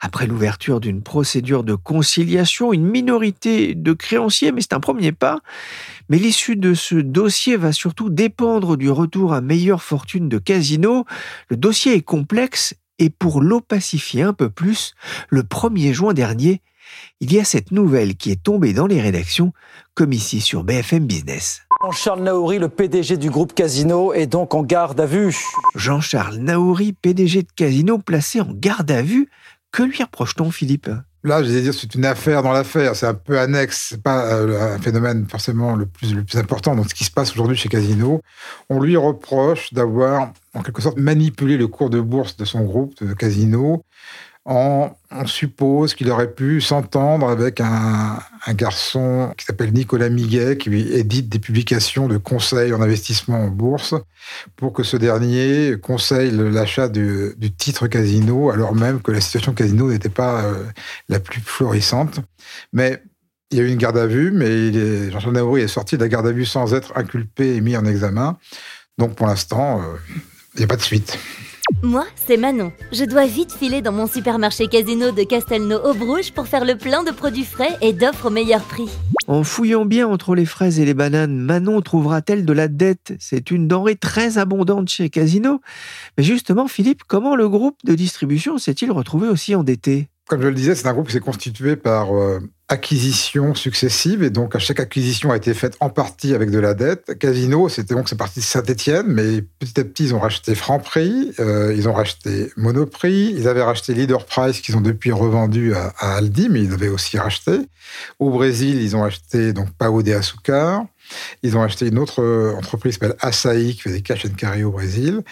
après 0.00 0.26
l'ouverture 0.26 0.80
d'une 0.80 1.02
procédure 1.02 1.64
de 1.64 1.74
conciliation. 1.74 2.72
Une 2.72 2.86
minorité 2.86 3.74
de 3.74 3.92
créanciers, 3.92 4.52
mais 4.52 4.60
c'est 4.60 4.74
un 4.74 4.80
premier 4.80 5.12
pas. 5.12 5.40
Mais 6.10 6.18
l'issue 6.18 6.56
de 6.56 6.74
ce 6.74 6.96
dossier 6.96 7.56
va 7.56 7.72
surtout 7.72 8.10
dépendre 8.10 8.76
du 8.76 8.90
retour 8.90 9.32
à 9.32 9.40
meilleure 9.40 9.82
fortune 9.82 10.28
de 10.28 10.38
Casino. 10.38 11.04
Le 11.48 11.56
dossier 11.56 11.94
est 11.94 12.02
complexe 12.02 12.74
et 13.00 13.10
pour 13.10 13.40
l'opacifier 13.40 14.22
un 14.22 14.32
peu 14.32 14.50
plus, 14.50 14.94
le 15.28 15.42
1er 15.42 15.92
juin 15.92 16.12
dernier, 16.12 16.62
il 17.20 17.32
y 17.32 17.40
a 17.40 17.44
cette 17.44 17.72
nouvelle 17.72 18.14
qui 18.14 18.30
est 18.30 18.42
tombée 18.42 18.72
dans 18.72 18.86
les 18.86 19.00
rédactions, 19.00 19.52
comme 19.94 20.12
ici 20.12 20.40
sur 20.40 20.64
BFM 20.64 21.06
Business. 21.06 21.62
Jean-Charles 21.82 22.22
Naouri, 22.22 22.58
le 22.58 22.68
PDG 22.68 23.16
du 23.16 23.30
groupe 23.30 23.54
Casino, 23.54 24.12
est 24.12 24.26
donc 24.26 24.54
en 24.54 24.62
garde 24.62 25.00
à 25.00 25.06
vue. 25.06 25.34
Jean-Charles 25.74 26.36
Naouri, 26.36 26.92
PDG 26.92 27.42
de 27.42 27.52
Casino, 27.56 27.98
placé 27.98 28.40
en 28.40 28.52
garde 28.52 28.90
à 28.90 29.02
vue. 29.02 29.30
Que 29.72 29.82
lui 29.82 30.02
reproche-t-on, 30.02 30.50
Philippe? 30.50 30.90
Là, 31.22 31.42
je 31.42 31.50
vais 31.50 31.60
dire, 31.60 31.74
c'est 31.74 31.94
une 31.94 32.06
affaire 32.06 32.42
dans 32.42 32.52
l'affaire. 32.52 32.96
C'est 32.96 33.06
un 33.06 33.14
peu 33.14 33.38
annexe. 33.38 33.88
C'est 33.90 34.02
pas 34.02 34.32
euh, 34.32 34.76
un 34.76 34.78
phénomène 34.78 35.26
forcément 35.28 35.76
le 35.76 35.84
plus, 35.84 36.14
le 36.14 36.24
plus 36.24 36.38
important 36.38 36.74
dans 36.74 36.84
ce 36.84 36.94
qui 36.94 37.04
se 37.04 37.10
passe 37.10 37.32
aujourd'hui 37.32 37.56
chez 37.56 37.68
Casino. 37.68 38.22
On 38.70 38.80
lui 38.80 38.96
reproche 38.96 39.74
d'avoir, 39.74 40.32
en 40.54 40.62
quelque 40.62 40.80
sorte, 40.80 40.98
manipulé 40.98 41.58
le 41.58 41.68
cours 41.68 41.90
de 41.90 42.00
bourse 42.00 42.36
de 42.38 42.46
son 42.46 42.64
groupe 42.64 43.04
de 43.04 43.12
Casino 43.12 43.84
on, 44.50 44.90
suppose 45.26 45.94
qu'il 45.94 46.10
aurait 46.10 46.32
pu 46.32 46.60
s'entendre 46.60 47.28
avec 47.28 47.60
un, 47.60 48.18
garçon 48.48 49.32
qui 49.38 49.44
s'appelle 49.44 49.72
Nicolas 49.72 50.08
Miguet, 50.08 50.56
qui 50.56 50.74
édite 50.74 51.28
des 51.28 51.38
publications 51.38 52.08
de 52.08 52.16
conseils 52.16 52.72
en 52.72 52.82
investissement 52.82 53.44
en 53.44 53.48
bourse, 53.48 53.94
pour 54.56 54.72
que 54.72 54.82
ce 54.82 54.96
dernier 54.96 55.76
conseille 55.80 56.32
l'achat 56.32 56.88
du, 56.88 57.32
titre 57.56 57.86
casino, 57.86 58.50
alors 58.50 58.74
même 58.74 59.00
que 59.00 59.12
la 59.12 59.20
situation 59.20 59.54
casino 59.54 59.88
n'était 59.88 60.08
pas 60.08 60.42
euh, 60.42 60.64
la 61.08 61.20
plus 61.20 61.40
florissante. 61.40 62.18
Mais 62.72 63.00
il 63.52 63.58
y 63.58 63.60
a 63.60 63.64
eu 63.64 63.68
une 63.68 63.78
garde 63.78 63.98
à 63.98 64.06
vue, 64.06 64.32
mais 64.32 65.10
Jean-Charles 65.12 65.34
Naouri 65.34 65.60
est 65.62 65.68
sorti 65.68 65.96
de 65.96 66.02
la 66.02 66.08
garde 66.08 66.26
à 66.26 66.32
vue 66.32 66.46
sans 66.46 66.74
être 66.74 66.92
inculpé 66.96 67.54
et 67.54 67.60
mis 67.60 67.76
en 67.76 67.84
examen. 67.84 68.36
Donc 68.98 69.14
pour 69.14 69.28
l'instant, 69.28 69.80
euh, 69.80 69.96
il 70.54 70.58
n'y 70.58 70.64
a 70.64 70.68
pas 70.68 70.76
de 70.76 70.82
suite. 70.82 71.18
Moi, 71.82 72.04
c'est 72.14 72.36
Manon. 72.36 72.72
Je 72.92 73.04
dois 73.04 73.24
vite 73.24 73.52
filer 73.52 73.80
dans 73.80 73.92
mon 73.92 74.06
supermarché 74.06 74.66
casino 74.68 75.12
de 75.12 75.22
Castelnau-Aubrouge 75.22 76.32
pour 76.32 76.46
faire 76.46 76.66
le 76.66 76.76
plein 76.76 77.04
de 77.04 77.10
produits 77.10 77.44
frais 77.44 77.74
et 77.80 77.94
d'offres 77.94 78.26
au 78.26 78.30
meilleur 78.30 78.60
prix. 78.60 78.90
En 79.26 79.42
fouillant 79.44 79.86
bien 79.86 80.06
entre 80.06 80.34
les 80.34 80.44
fraises 80.44 80.78
et 80.78 80.84
les 80.84 80.92
bananes, 80.92 81.38
Manon 81.38 81.80
trouvera-t-elle 81.80 82.44
de 82.44 82.52
la 82.52 82.68
dette? 82.68 83.14
C'est 83.18 83.50
une 83.50 83.66
denrée 83.66 83.96
très 83.96 84.36
abondante 84.36 84.90
chez 84.90 85.08
Casino. 85.08 85.62
Mais 86.18 86.24
justement, 86.24 86.68
Philippe, 86.68 87.04
comment 87.06 87.34
le 87.34 87.48
groupe 87.48 87.78
de 87.84 87.94
distribution 87.94 88.58
s'est-il 88.58 88.92
retrouvé 88.92 89.28
aussi 89.28 89.54
endetté? 89.54 90.08
Comme 90.28 90.42
je 90.42 90.48
le 90.48 90.54
disais, 90.54 90.74
c'est 90.74 90.86
un 90.86 90.92
groupe 90.92 91.06
qui 91.06 91.14
s'est 91.14 91.20
constitué 91.20 91.76
par 91.76 92.14
euh, 92.14 92.40
acquisitions 92.70 93.54
successives 93.56 94.22
et 94.22 94.30
donc 94.30 94.54
à 94.54 94.60
chaque 94.60 94.78
acquisition 94.78 95.32
a 95.32 95.36
été 95.36 95.54
faite 95.54 95.76
en 95.80 95.90
partie 95.90 96.34
avec 96.34 96.50
de 96.50 96.58
la 96.58 96.72
dette. 96.72 97.18
Casino, 97.18 97.68
c'était 97.68 97.94
donc 97.94 98.08
c'est 98.08 98.16
parti 98.16 98.38
de 98.38 98.44
Saint-Étienne, 98.44 99.06
mais 99.08 99.42
petit 99.42 99.80
à 99.80 99.84
petit 99.84 100.04
ils 100.04 100.14
ont 100.14 100.20
racheté 100.20 100.54
Franprix, 100.54 101.32
euh, 101.40 101.74
ils 101.76 101.88
ont 101.88 101.92
racheté 101.92 102.52
Monoprix, 102.56 103.34
ils 103.36 103.48
avaient 103.48 103.62
racheté 103.62 103.92
Leader 103.92 104.24
Price 104.24 104.60
qu'ils 104.60 104.76
ont 104.76 104.80
depuis 104.80 105.10
revendu 105.10 105.74
à, 105.74 105.88
Aldi, 105.98 106.48
mais 106.48 106.62
ils 106.62 106.72
avaient 106.72 106.88
aussi 106.88 107.18
racheté. 107.18 107.58
Au 108.20 108.30
Brésil, 108.30 108.80
ils 108.80 108.94
ont 108.94 109.02
acheté 109.02 109.52
donc 109.52 109.70
Pao 109.72 110.02
de 110.04 110.12
Açúcar. 110.12 110.84
Ils 111.42 111.56
ont 111.56 111.62
acheté 111.62 111.88
une 111.88 111.98
autre 111.98 112.22
entreprise 112.56 112.94
qui 112.94 113.00
s'appelle 113.00 113.18
Açaí, 113.20 113.74
qui 113.74 113.80
fait 113.82 113.90
des 113.90 114.02
cash 114.02 114.24
and 114.26 114.34
carry 114.36 114.62
au 114.62 114.70
Brésil. 114.70 115.22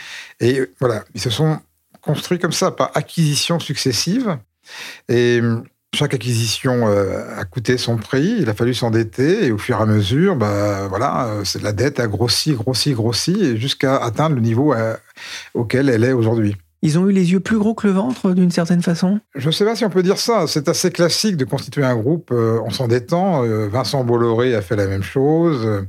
Et 0.41 0.63
voilà, 0.81 1.05
ils 1.15 1.21
se 1.21 1.31
sont 1.31 1.59
construits 2.01 2.41
comme 2.41 2.53
ça 2.53 2.73
par 2.73 2.91
acquisitions 2.95 3.61
successives. 3.61 4.37
Et 5.09 5.41
chaque 5.95 6.15
acquisition 6.15 6.87
euh, 6.87 7.25
a 7.37 7.45
coûté 7.45 7.79
son 7.79 7.97
prix, 7.97 8.37
il 8.41 8.51
a 8.51 8.55
fallu 8.55 8.75
s'endetter 8.75 9.47
et 9.47 9.53
au 9.53 9.59
fur 9.59 9.79
et 9.79 9.83
à 9.83 9.87
mesure, 9.87 10.37
bah, 10.37 10.87
voilà, 10.89 11.29
euh, 11.29 11.45
la 11.63 11.73
dette 11.73 11.99
a 11.99 12.07
grossi, 12.07 12.53
grossi, 12.53 12.93
grossi 12.93 13.57
jusqu'à 13.57 13.97
atteindre 13.97 14.37
le 14.37 14.43
niveau 14.43 14.75
euh, 14.75 14.97
auquel 15.55 15.89
elle 15.89 16.05
est 16.05 16.13
aujourd'hui. 16.13 16.57
Ils 16.83 16.99
ont 16.99 17.09
eu 17.09 17.13
les 17.13 17.33
yeux 17.33 17.41
plus 17.41 17.59
gros 17.59 17.75
que 17.75 17.87
le 17.87 17.93
ventre 17.93 18.33
d'une 18.33 18.51
certaine 18.51 18.83
façon? 18.83 19.21
Je 19.35 19.47
ne 19.47 19.53
sais 19.53 19.65
pas 19.65 19.75
si 19.75 19.85
on 19.85 19.91
peut 19.91 20.03
dire 20.03 20.19
ça. 20.19 20.47
C'est 20.47 20.69
assez 20.69 20.91
classique 20.91 21.37
de 21.37 21.45
constituer 21.45 21.85
un 21.85 21.97
groupe 21.97 22.31
en 22.31 22.71
s'endettant. 22.71 23.43
Vincent 23.69 24.05
Bolloré 24.05 24.55
a 24.55 24.63
fait 24.63 24.77
la 24.77 24.87
même 24.87 25.03
chose. 25.03 25.87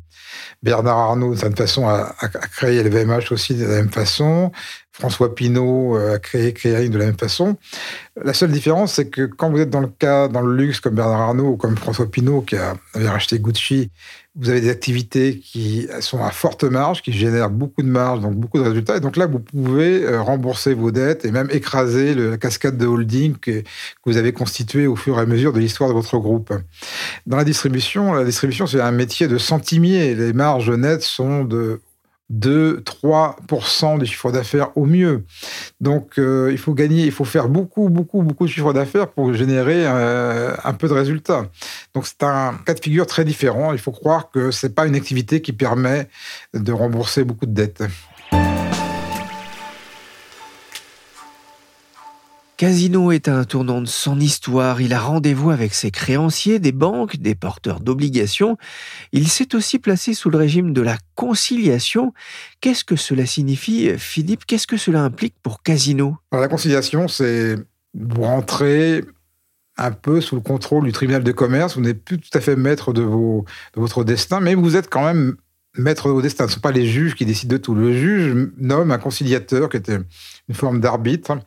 Bernard 0.61 0.97
Arnault, 0.97 1.35
de 1.35 1.39
cette 1.39 1.57
façon, 1.57 1.87
a, 1.87 2.15
a, 2.19 2.27
créé 2.27 2.83
LVMH 2.83 3.31
aussi 3.31 3.55
de 3.55 3.63
la 3.63 3.75
même 3.75 3.89
façon. 3.89 4.51
François 4.91 5.33
Pinault 5.33 5.95
euh, 5.95 6.15
a 6.15 6.19
créé 6.19 6.53
Créaline 6.53 6.91
de 6.91 6.97
la 6.97 7.05
même 7.05 7.17
façon. 7.17 7.55
La 8.21 8.33
seule 8.33 8.51
différence, 8.51 8.93
c'est 8.95 9.09
que 9.09 9.21
quand 9.21 9.49
vous 9.49 9.59
êtes 9.59 9.69
dans 9.69 9.79
le 9.79 9.87
cas, 9.87 10.27
dans 10.27 10.41
le 10.41 10.53
luxe, 10.55 10.81
comme 10.81 10.95
Bernard 10.95 11.21
Arnault 11.21 11.51
ou 11.51 11.57
comme 11.57 11.77
François 11.77 12.11
Pinault, 12.11 12.41
qui 12.41 12.57
avait 12.57 13.07
racheté 13.07 13.39
Gucci, 13.39 13.91
vous 14.39 14.49
avez 14.49 14.61
des 14.61 14.69
activités 14.69 15.39
qui 15.39 15.87
sont 15.99 16.23
à 16.23 16.31
forte 16.31 16.63
marge, 16.63 17.01
qui 17.01 17.11
génèrent 17.11 17.49
beaucoup 17.49 17.81
de 17.81 17.89
marge, 17.89 18.21
donc 18.21 18.35
beaucoup 18.35 18.57
de 18.57 18.63
résultats. 18.63 18.97
Et 18.97 18.99
donc 19.01 19.17
là, 19.17 19.27
vous 19.27 19.39
pouvez 19.39 20.03
euh, 20.03 20.21
rembourser 20.21 20.73
vos 20.73 20.91
dettes 20.91 21.25
et 21.25 21.31
même 21.31 21.49
écraser 21.51 22.15
la 22.15 22.37
cascade 22.37 22.77
de 22.77 22.87
holding 22.87 23.35
que, 23.35 23.61
que 23.61 23.65
vous 24.05 24.17
avez 24.17 24.31
constituée 24.31 24.87
au 24.87 24.95
fur 24.95 25.19
et 25.19 25.21
à 25.21 25.25
mesure 25.25 25.51
de 25.51 25.59
l'histoire 25.59 25.89
de 25.89 25.93
votre 25.93 26.17
groupe. 26.17 26.53
Dans 27.27 27.37
la 27.37 27.43
distribution, 27.43 28.13
la 28.13 28.23
distribution, 28.23 28.65
c'est 28.65 28.79
un 28.79 28.91
métier 28.91 29.27
de 29.27 29.37
centimier. 29.37 30.15
Les 30.15 30.31
marges 30.31 30.71
nettes 30.71 31.03
sont 31.03 31.43
de 31.43 31.81
2-3% 32.31 33.99
du 33.99 34.05
chiffre 34.05 34.31
d'affaires 34.31 34.75
au 34.77 34.85
mieux. 34.85 35.25
Donc, 35.81 36.17
euh, 36.17 36.49
il 36.51 36.57
faut 36.57 36.73
gagner, 36.73 37.03
il 37.05 37.11
faut 37.11 37.25
faire 37.25 37.49
beaucoup, 37.49 37.89
beaucoup, 37.89 38.21
beaucoup 38.21 38.45
de 38.45 38.51
chiffre 38.51 38.73
d'affaires 38.73 39.07
pour 39.07 39.33
générer 39.33 39.85
euh, 39.85 40.55
un 40.63 40.73
peu 40.73 40.87
de 40.87 40.93
résultats. 40.93 41.47
Donc, 41.93 42.05
c'est 42.05 42.23
un 42.23 42.59
cas 42.65 42.73
de 42.73 42.79
figure 42.79 43.07
très 43.07 43.25
différent. 43.25 43.73
Il 43.73 43.79
faut 43.79 43.91
croire 43.91 44.29
que 44.31 44.51
ce 44.51 44.67
n'est 44.67 44.73
pas 44.73 44.85
une 44.85 44.95
activité 44.95 45.41
qui 45.41 45.53
permet 45.53 46.07
de 46.53 46.71
rembourser 46.71 47.23
beaucoup 47.23 47.45
de 47.45 47.53
dettes. 47.53 47.83
Casino 52.59 53.13
est 53.13 53.29
un 53.29 53.45
tournant 53.45 53.79
de 53.79 53.87
son 53.87 54.19
histoire. 54.19 54.81
Il 54.81 54.91
a 54.91 54.99
rendez-vous 54.99 55.49
avec 55.49 55.73
ses 55.73 55.91
créanciers, 55.91 56.59
des 56.59 56.73
banques, 56.73 57.15
des 57.15 57.33
porteurs 57.33 57.79
d'obligations. 57.79 58.57
Il 59.13 59.29
s'est 59.29 59.55
aussi 59.55 59.79
placé 59.79 60.13
sous 60.13 60.29
le 60.29 60.37
régime 60.37 60.73
de 60.73 60.81
la 60.81 60.97
conciliation. 61.15 62.13
Qu'est-ce 62.59 62.83
que 62.83 62.97
cela 62.97 63.25
signifie, 63.25 63.97
Philippe? 63.97 64.45
Qu'est-ce 64.45 64.67
que 64.67 64.75
cela 64.75 65.01
implique 65.01 65.35
pour 65.41 65.63
Casino? 65.63 66.17
La 66.33 66.49
conciliation, 66.49 67.07
c'est 67.07 67.55
rentrer 68.17 69.05
un 69.77 69.91
peu 69.91 70.19
sous 70.19 70.35
le 70.35 70.41
contrôle 70.41 70.83
du 70.83 70.91
tribunal 70.91 71.23
de 71.23 71.31
commerce. 71.31 71.77
Vous 71.77 71.81
n'êtes 71.81 72.03
plus 72.03 72.19
tout 72.19 72.37
à 72.37 72.41
fait 72.41 72.57
maître 72.57 72.91
de, 72.91 73.03
vos, 73.03 73.45
de 73.73 73.79
votre 73.79 74.03
destin, 74.03 74.41
mais 74.41 74.53
vous 74.53 74.75
êtes 74.75 74.89
quand 74.89 75.05
même 75.05 75.37
maître 75.77 76.09
au 76.09 76.21
destin. 76.21 76.45
Ce 76.45 76.51
ne 76.51 76.53
sont 76.55 76.59
pas 76.59 76.71
les 76.71 76.85
juges 76.85 77.15
qui 77.15 77.25
décident 77.25 77.53
de 77.53 77.57
tout. 77.57 77.75
Le 77.75 77.93
juge 77.93 78.51
nomme 78.57 78.91
un 78.91 78.97
conciliateur 78.97 79.69
qui 79.69 79.77
était 79.77 79.97
une 80.47 80.55
forme 80.55 80.79
d'arbitre 80.79 81.39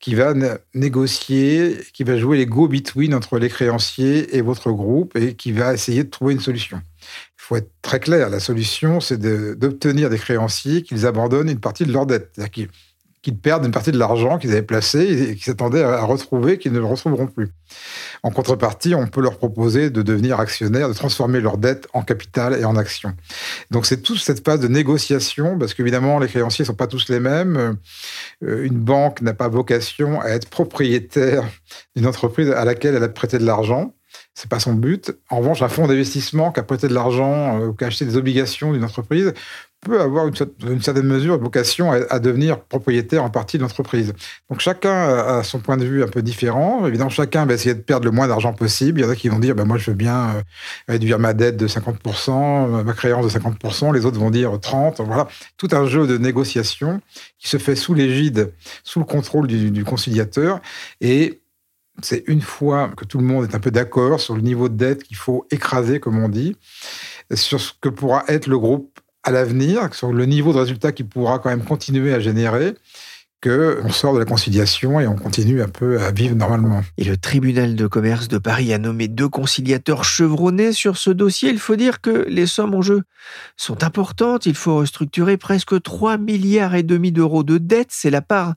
qui 0.00 0.14
va 0.14 0.34
négocier, 0.74 1.78
qui 1.92 2.04
va 2.04 2.16
jouer 2.18 2.38
les 2.38 2.46
go-between 2.46 3.14
entre 3.14 3.38
les 3.38 3.48
créanciers 3.48 4.36
et 4.36 4.42
votre 4.42 4.70
groupe 4.72 5.16
et 5.16 5.34
qui 5.34 5.52
va 5.52 5.74
essayer 5.74 6.04
de 6.04 6.10
trouver 6.10 6.34
une 6.34 6.40
solution. 6.40 6.80
Il 7.00 7.42
faut 7.42 7.56
être 7.56 7.70
très 7.82 8.00
clair. 8.00 8.28
La 8.30 8.40
solution, 8.40 9.00
c'est 9.00 9.18
d'obtenir 9.18 10.10
des 10.10 10.18
créanciers 10.18 10.82
qu'ils 10.82 11.06
abandonnent 11.06 11.48
une 11.48 11.60
partie 11.60 11.84
de 11.84 11.92
leur 11.92 12.06
dette. 12.06 12.38
Qu'ils 13.22 13.36
perdent 13.36 13.64
une 13.64 13.72
partie 13.72 13.92
de 13.92 13.98
l'argent 13.98 14.38
qu'ils 14.38 14.52
avaient 14.52 14.62
placé 14.62 15.00
et 15.00 15.34
qu'ils 15.34 15.44
s'attendaient 15.44 15.82
à 15.82 16.04
retrouver, 16.04 16.58
qu'ils 16.58 16.72
ne 16.72 16.78
le 16.78 16.84
retrouveront 16.84 17.26
plus. 17.26 17.50
En 18.22 18.30
contrepartie, 18.30 18.94
on 18.94 19.06
peut 19.06 19.20
leur 19.20 19.38
proposer 19.38 19.90
de 19.90 20.02
devenir 20.02 20.40
actionnaires, 20.40 20.88
de 20.88 20.94
transformer 20.94 21.40
leur 21.40 21.58
dette 21.58 21.88
en 21.92 22.02
capital 22.02 22.58
et 22.58 22.64
en 22.64 22.76
action. 22.76 23.12
Donc 23.70 23.86
c'est 23.86 24.02
toute 24.02 24.18
cette 24.18 24.44
phase 24.44 24.60
de 24.60 24.68
négociation, 24.68 25.58
parce 25.58 25.74
qu'évidemment, 25.74 26.18
les 26.18 26.28
créanciers 26.28 26.62
ne 26.62 26.66
sont 26.66 26.74
pas 26.74 26.86
tous 26.86 27.08
les 27.08 27.20
mêmes. 27.20 27.76
Euh, 28.44 28.64
une 28.64 28.78
banque 28.78 29.20
n'a 29.22 29.34
pas 29.34 29.48
vocation 29.48 30.20
à 30.20 30.28
être 30.28 30.48
propriétaire 30.48 31.44
d'une 31.96 32.06
entreprise 32.06 32.50
à 32.50 32.64
laquelle 32.64 32.94
elle 32.94 33.04
a 33.04 33.08
prêté 33.08 33.38
de 33.38 33.44
l'argent. 33.44 33.94
C'est 34.34 34.48
pas 34.48 34.60
son 34.60 34.72
but. 34.72 35.12
En 35.30 35.38
revanche, 35.38 35.62
un 35.62 35.68
fonds 35.68 35.86
d'investissement 35.86 36.52
qui 36.52 36.60
a 36.60 36.62
prêté 36.62 36.88
de 36.88 36.94
l'argent 36.94 37.60
euh, 37.60 37.66
ou 37.66 37.72
qui 37.74 37.84
a 37.84 37.88
acheté 37.88 38.04
des 38.04 38.16
obligations 38.16 38.72
d'une 38.72 38.84
entreprise 38.84 39.34
peut 39.80 40.00
avoir 40.00 40.26
une, 40.26 40.82
certaine 40.82 41.06
mesure 41.06 41.38
vocation 41.38 41.92
à, 41.92 42.18
devenir 42.18 42.60
propriétaire 42.60 43.22
en 43.22 43.30
partie 43.30 43.58
de 43.58 43.62
l'entreprise. 43.62 44.12
Donc 44.50 44.60
chacun 44.60 44.90
a 44.90 45.42
son 45.42 45.60
point 45.60 45.76
de 45.76 45.84
vue 45.84 46.02
un 46.02 46.08
peu 46.08 46.20
différent. 46.20 46.86
Évidemment, 46.86 47.10
chacun 47.10 47.46
va 47.46 47.54
essayer 47.54 47.74
de 47.74 47.80
perdre 47.80 48.04
le 48.04 48.10
moins 48.10 48.26
d'argent 48.26 48.52
possible. 48.52 49.00
Il 49.00 49.04
y 49.04 49.06
en 49.06 49.10
a 49.10 49.14
qui 49.14 49.28
vont 49.28 49.38
dire, 49.38 49.54
ben 49.54 49.64
moi 49.64 49.78
je 49.78 49.90
veux 49.90 49.96
bien 49.96 50.30
euh, 50.30 50.42
réduire 50.88 51.18
ma 51.18 51.32
dette 51.32 51.56
de 51.56 51.68
50%, 51.68 52.82
ma 52.82 52.92
créance 52.92 53.32
de 53.32 53.38
50%, 53.38 53.94
les 53.94 54.04
autres 54.04 54.18
vont 54.18 54.30
dire 54.30 54.50
30%. 54.52 55.04
Voilà, 55.04 55.28
tout 55.56 55.68
un 55.72 55.86
jeu 55.86 56.06
de 56.06 56.18
négociation 56.18 57.00
qui 57.38 57.48
se 57.48 57.56
fait 57.56 57.76
sous 57.76 57.94
l'égide, 57.94 58.52
sous 58.82 58.98
le 58.98 59.04
contrôle 59.04 59.46
du 59.46 59.84
conciliateur. 59.84 60.60
Et 61.00 61.40
c'est 62.02 62.24
une 62.26 62.40
fois 62.40 62.90
que 62.96 63.04
tout 63.04 63.18
le 63.18 63.24
monde 63.24 63.44
est 63.44 63.54
un 63.54 63.60
peu 63.60 63.70
d'accord 63.70 64.20
sur 64.20 64.34
le 64.34 64.42
niveau 64.42 64.68
de 64.68 64.76
dette 64.76 65.02
qu'il 65.02 65.16
faut 65.16 65.46
écraser, 65.50 66.00
comme 66.00 66.22
on 66.22 66.28
dit, 66.28 66.56
sur 67.34 67.60
ce 67.60 67.72
que 67.80 67.88
pourra 67.88 68.24
être 68.28 68.46
le 68.46 68.58
groupe 68.58 68.97
à 69.28 69.30
l'avenir, 69.30 69.94
sur 69.94 70.12
le 70.12 70.24
niveau 70.26 70.52
de 70.52 70.58
résultat 70.58 70.92
qu'il 70.92 71.06
pourra 71.06 71.38
quand 71.38 71.50
même 71.50 71.64
continuer 71.64 72.14
à 72.14 72.20
générer, 72.20 72.74
qu'on 73.42 73.90
sort 73.90 74.14
de 74.14 74.18
la 74.18 74.24
conciliation 74.24 74.98
et 74.98 75.06
on 75.06 75.14
continue 75.14 75.62
un 75.62 75.68
peu 75.68 76.00
à 76.00 76.10
vivre 76.10 76.34
normalement. 76.34 76.82
Et 76.96 77.04
le 77.04 77.16
tribunal 77.16 77.76
de 77.76 77.86
commerce 77.86 78.26
de 78.26 78.38
Paris 78.38 78.72
a 78.72 78.78
nommé 78.78 79.06
deux 79.06 79.28
conciliateurs 79.28 80.02
chevronnés 80.02 80.72
sur 80.72 80.96
ce 80.96 81.10
dossier. 81.10 81.50
Il 81.50 81.60
faut 81.60 81.76
dire 81.76 82.00
que 82.00 82.26
les 82.28 82.46
sommes 82.46 82.74
en 82.74 82.82
jeu 82.82 83.02
sont 83.56 83.84
importantes. 83.84 84.46
Il 84.46 84.56
faut 84.56 84.78
restructurer 84.78 85.36
presque 85.36 85.80
3 85.80 86.18
milliards 86.18 86.74
et 86.74 86.82
demi 86.82 87.12
d'euros 87.12 87.44
de 87.44 87.58
dettes. 87.58 87.90
C'est 87.92 88.10
la 88.10 88.22
part 88.22 88.54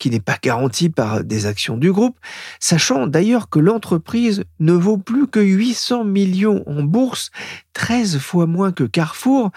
qui 0.00 0.10
n'est 0.10 0.18
pas 0.18 0.38
garantie 0.42 0.88
par 0.88 1.22
des 1.22 1.46
actions 1.46 1.76
du 1.76 1.92
groupe, 1.92 2.18
sachant 2.58 3.06
d'ailleurs 3.06 3.50
que 3.50 3.60
l'entreprise 3.60 4.42
ne 4.58 4.72
vaut 4.72 4.96
plus 4.96 5.28
que 5.28 5.38
800 5.38 6.04
millions 6.04 6.64
en 6.66 6.82
bourse, 6.82 7.30
13 7.74 8.18
fois 8.18 8.46
moins 8.46 8.72
que 8.72 8.82
Carrefour. 8.84 9.50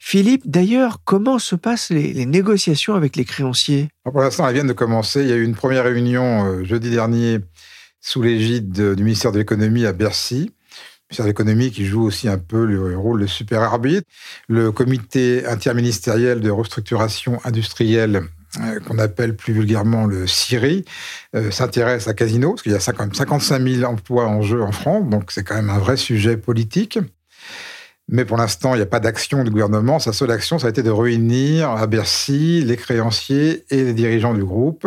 Philippe, 0.00 0.50
d'ailleurs, 0.50 0.98
comment 1.04 1.38
se 1.38 1.54
passent 1.54 1.90
les, 1.90 2.26
négociations 2.26 2.94
avec 2.94 3.14
les 3.14 3.24
créanciers? 3.24 3.90
Pour 4.04 4.20
l'instant, 4.20 4.48
elles 4.48 4.54
viennent 4.54 4.66
de 4.66 4.72
commencer. 4.72 5.20
Il 5.20 5.28
y 5.28 5.32
a 5.32 5.36
eu 5.36 5.44
une 5.44 5.54
première 5.54 5.84
réunion 5.84 6.46
euh, 6.46 6.64
jeudi 6.64 6.90
dernier 6.90 7.38
sous 8.00 8.22
l'égide 8.22 8.72
du 8.72 9.04
ministère 9.04 9.32
de 9.32 9.38
l'économie 9.38 9.84
à 9.84 9.92
Bercy. 9.92 10.50
Ministère 11.10 11.26
de 11.26 11.30
l'économie 11.30 11.70
qui 11.70 11.84
joue 11.84 12.02
aussi 12.02 12.28
un 12.28 12.38
peu 12.38 12.64
le 12.64 12.96
rôle 12.96 13.20
de 13.20 13.26
super 13.26 13.62
arbitre. 13.62 14.06
Le 14.48 14.72
comité 14.72 15.44
interministériel 15.44 16.40
de 16.40 16.50
restructuration 16.50 17.38
industrielle 17.44 18.22
qu'on 18.86 18.98
appelle 18.98 19.36
plus 19.36 19.52
vulgairement 19.52 20.06
le 20.06 20.26
CIRI, 20.26 20.84
s'intéresse 21.50 22.08
à 22.08 22.14
Casino, 22.14 22.50
parce 22.50 22.62
qu'il 22.62 22.72
y 22.72 22.74
a 22.74 22.92
quand 22.92 23.04
même 23.04 23.14
55 23.14 23.62
000 23.62 23.90
emplois 23.90 24.26
en 24.26 24.42
jeu 24.42 24.62
en 24.62 24.72
France, 24.72 25.08
donc 25.08 25.30
c'est 25.30 25.44
quand 25.44 25.54
même 25.54 25.70
un 25.70 25.78
vrai 25.78 25.96
sujet 25.96 26.36
politique. 26.36 26.98
Mais 28.08 28.24
pour 28.24 28.36
l'instant, 28.36 28.74
il 28.74 28.78
n'y 28.78 28.82
a 28.82 28.86
pas 28.86 28.98
d'action 28.98 29.44
du 29.44 29.50
gouvernement. 29.50 30.00
Sa 30.00 30.12
seule 30.12 30.32
action, 30.32 30.58
ça 30.58 30.66
a 30.66 30.70
été 30.70 30.82
de 30.82 30.90
réunir 30.90 31.70
à 31.70 31.86
Bercy 31.86 32.64
les 32.64 32.76
créanciers 32.76 33.64
et 33.70 33.84
les 33.84 33.94
dirigeants 33.94 34.34
du 34.34 34.44
groupe 34.44 34.86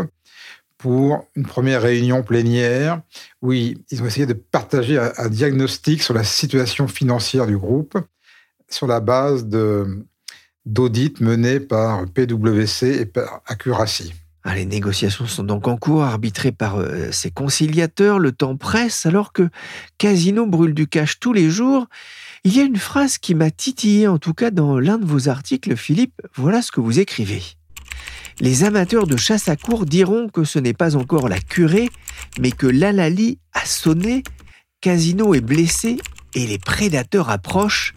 pour 0.77 1.25
une 1.37 1.45
première 1.45 1.81
réunion 1.81 2.23
plénière 2.23 3.01
où 3.41 3.53
ils 3.53 3.77
ont 4.01 4.05
essayé 4.05 4.25
de 4.25 4.33
partager 4.33 4.99
un 4.99 5.29
diagnostic 5.29 6.03
sur 6.03 6.13
la 6.13 6.25
situation 6.25 6.89
financière 6.89 7.47
du 7.47 7.57
groupe 7.57 7.97
sur 8.69 8.87
la 8.87 8.99
base 8.99 9.47
d'audits 10.65 11.15
menés 11.19 11.59
par 11.59 12.05
PwC 12.07 13.01
et 13.01 13.05
par 13.05 13.41
Accuracy. 13.45 14.13
Ah, 14.45 14.55
les 14.55 14.65
négociations 14.65 15.25
sont 15.25 15.43
donc 15.43 15.69
en 15.69 15.77
cours, 15.77 16.03
arbitrées 16.03 16.51
par 16.51 16.77
euh, 16.77 17.11
ces 17.11 17.31
conciliateurs. 17.31 18.19
Le 18.19 18.33
temps 18.33 18.57
presse 18.57 19.05
alors 19.05 19.31
que 19.31 19.49
Casino 19.97 20.45
brûle 20.45 20.73
du 20.73 20.85
cash 20.85 21.19
tous 21.19 21.31
les 21.31 21.49
jours. 21.49 21.87
Il 22.43 22.53
y 22.53 22.59
a 22.59 22.63
une 22.63 22.75
phrase 22.75 23.17
qui 23.17 23.35
m'a 23.35 23.51
titillé, 23.51 24.05
en 24.07 24.17
tout 24.17 24.33
cas 24.33 24.51
dans 24.51 24.79
l'un 24.79 24.97
de 24.97 25.05
vos 25.05 25.29
articles, 25.29 25.77
Philippe. 25.77 26.21
Voilà 26.35 26.61
ce 26.61 26.73
que 26.73 26.81
vous 26.81 26.99
écrivez. 26.99 27.41
Les 28.41 28.65
amateurs 28.65 29.07
de 29.07 29.15
chasse 29.15 29.47
à 29.47 29.55
cour 29.55 29.85
diront 29.85 30.27
que 30.27 30.43
ce 30.43 30.59
n'est 30.59 30.73
pas 30.73 30.97
encore 30.97 31.29
la 31.29 31.39
curée, 31.39 31.89
mais 32.39 32.51
que 32.51 32.67
l'Alali 32.67 33.39
a 33.53 33.65
sonné, 33.65 34.23
Casino 34.81 35.33
est 35.33 35.41
blessé 35.41 35.99
et 36.35 36.45
les 36.47 36.57
prédateurs 36.57 37.29
approchent. 37.29 37.93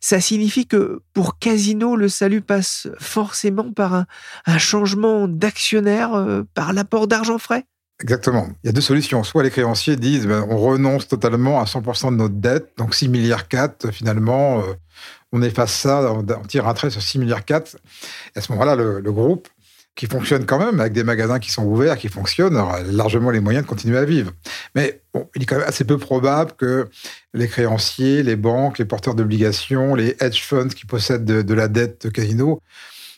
Ça 0.00 0.20
signifie 0.20 0.66
que 0.66 1.00
pour 1.12 1.38
Casino, 1.38 1.96
le 1.96 2.08
salut 2.08 2.40
passe 2.40 2.88
forcément 2.98 3.72
par 3.72 4.06
un, 4.46 4.58
changement 4.58 5.28
d'actionnaire, 5.28 6.14
euh, 6.14 6.42
par 6.54 6.72
l'apport 6.72 7.06
d'argent 7.06 7.38
frais? 7.38 7.66
Exactement. 8.02 8.48
Il 8.62 8.66
y 8.66 8.70
a 8.70 8.72
deux 8.72 8.80
solutions. 8.80 9.22
Soit 9.22 9.44
les 9.44 9.50
créanciers 9.50 9.96
disent 9.96 10.26
ben, 10.26 10.44
on 10.48 10.58
renonce 10.58 11.06
totalement 11.06 11.60
à 11.60 11.64
100% 11.64 12.10
de 12.10 12.16
notre 12.16 12.34
dette, 12.34 12.70
donc 12.76 12.94
6 12.94 13.08
milliards 13.08 13.48
4, 13.48 13.92
finalement, 13.92 14.60
euh, 14.60 14.72
on 15.32 15.40
efface 15.42 15.72
ça, 15.72 16.12
on, 16.12 16.24
tire 16.46 16.68
un 16.68 16.74
trait 16.74 16.90
sur 16.90 17.00
6 17.00 17.18
milliards 17.18 17.44
4. 17.44 17.76
Et 18.34 18.38
à 18.38 18.42
ce 18.42 18.52
moment-là, 18.52 18.76
le, 18.76 19.12
groupe, 19.12 19.48
qui 19.94 20.06
fonctionne 20.06 20.46
quand 20.46 20.58
même, 20.58 20.80
avec 20.80 20.92
des 20.92 21.04
magasins 21.04 21.38
qui 21.38 21.50
sont 21.50 21.64
ouverts, 21.64 21.98
qui 21.98 22.08
fonctionnent, 22.08 22.56
aura 22.56 22.82
largement 22.82 23.30
les 23.30 23.40
moyens 23.40 23.64
de 23.64 23.68
continuer 23.68 23.98
à 23.98 24.04
vivre. 24.04 24.32
Mais 24.74 25.02
il 25.34 25.42
est 25.42 25.46
quand 25.46 25.58
même 25.58 25.68
assez 25.68 25.84
peu 25.84 25.98
probable 25.98 26.52
que 26.52 26.88
les 27.34 27.46
créanciers, 27.46 28.22
les 28.22 28.36
banques, 28.36 28.78
les 28.78 28.84
porteurs 28.86 29.14
d'obligations, 29.14 29.94
les 29.94 30.16
hedge 30.20 30.42
funds 30.42 30.68
qui 30.68 30.86
possèdent 30.86 31.24
de, 31.24 31.42
de 31.42 31.54
la 31.54 31.68
dette 31.68 32.06
de 32.06 32.10
Casino 32.10 32.60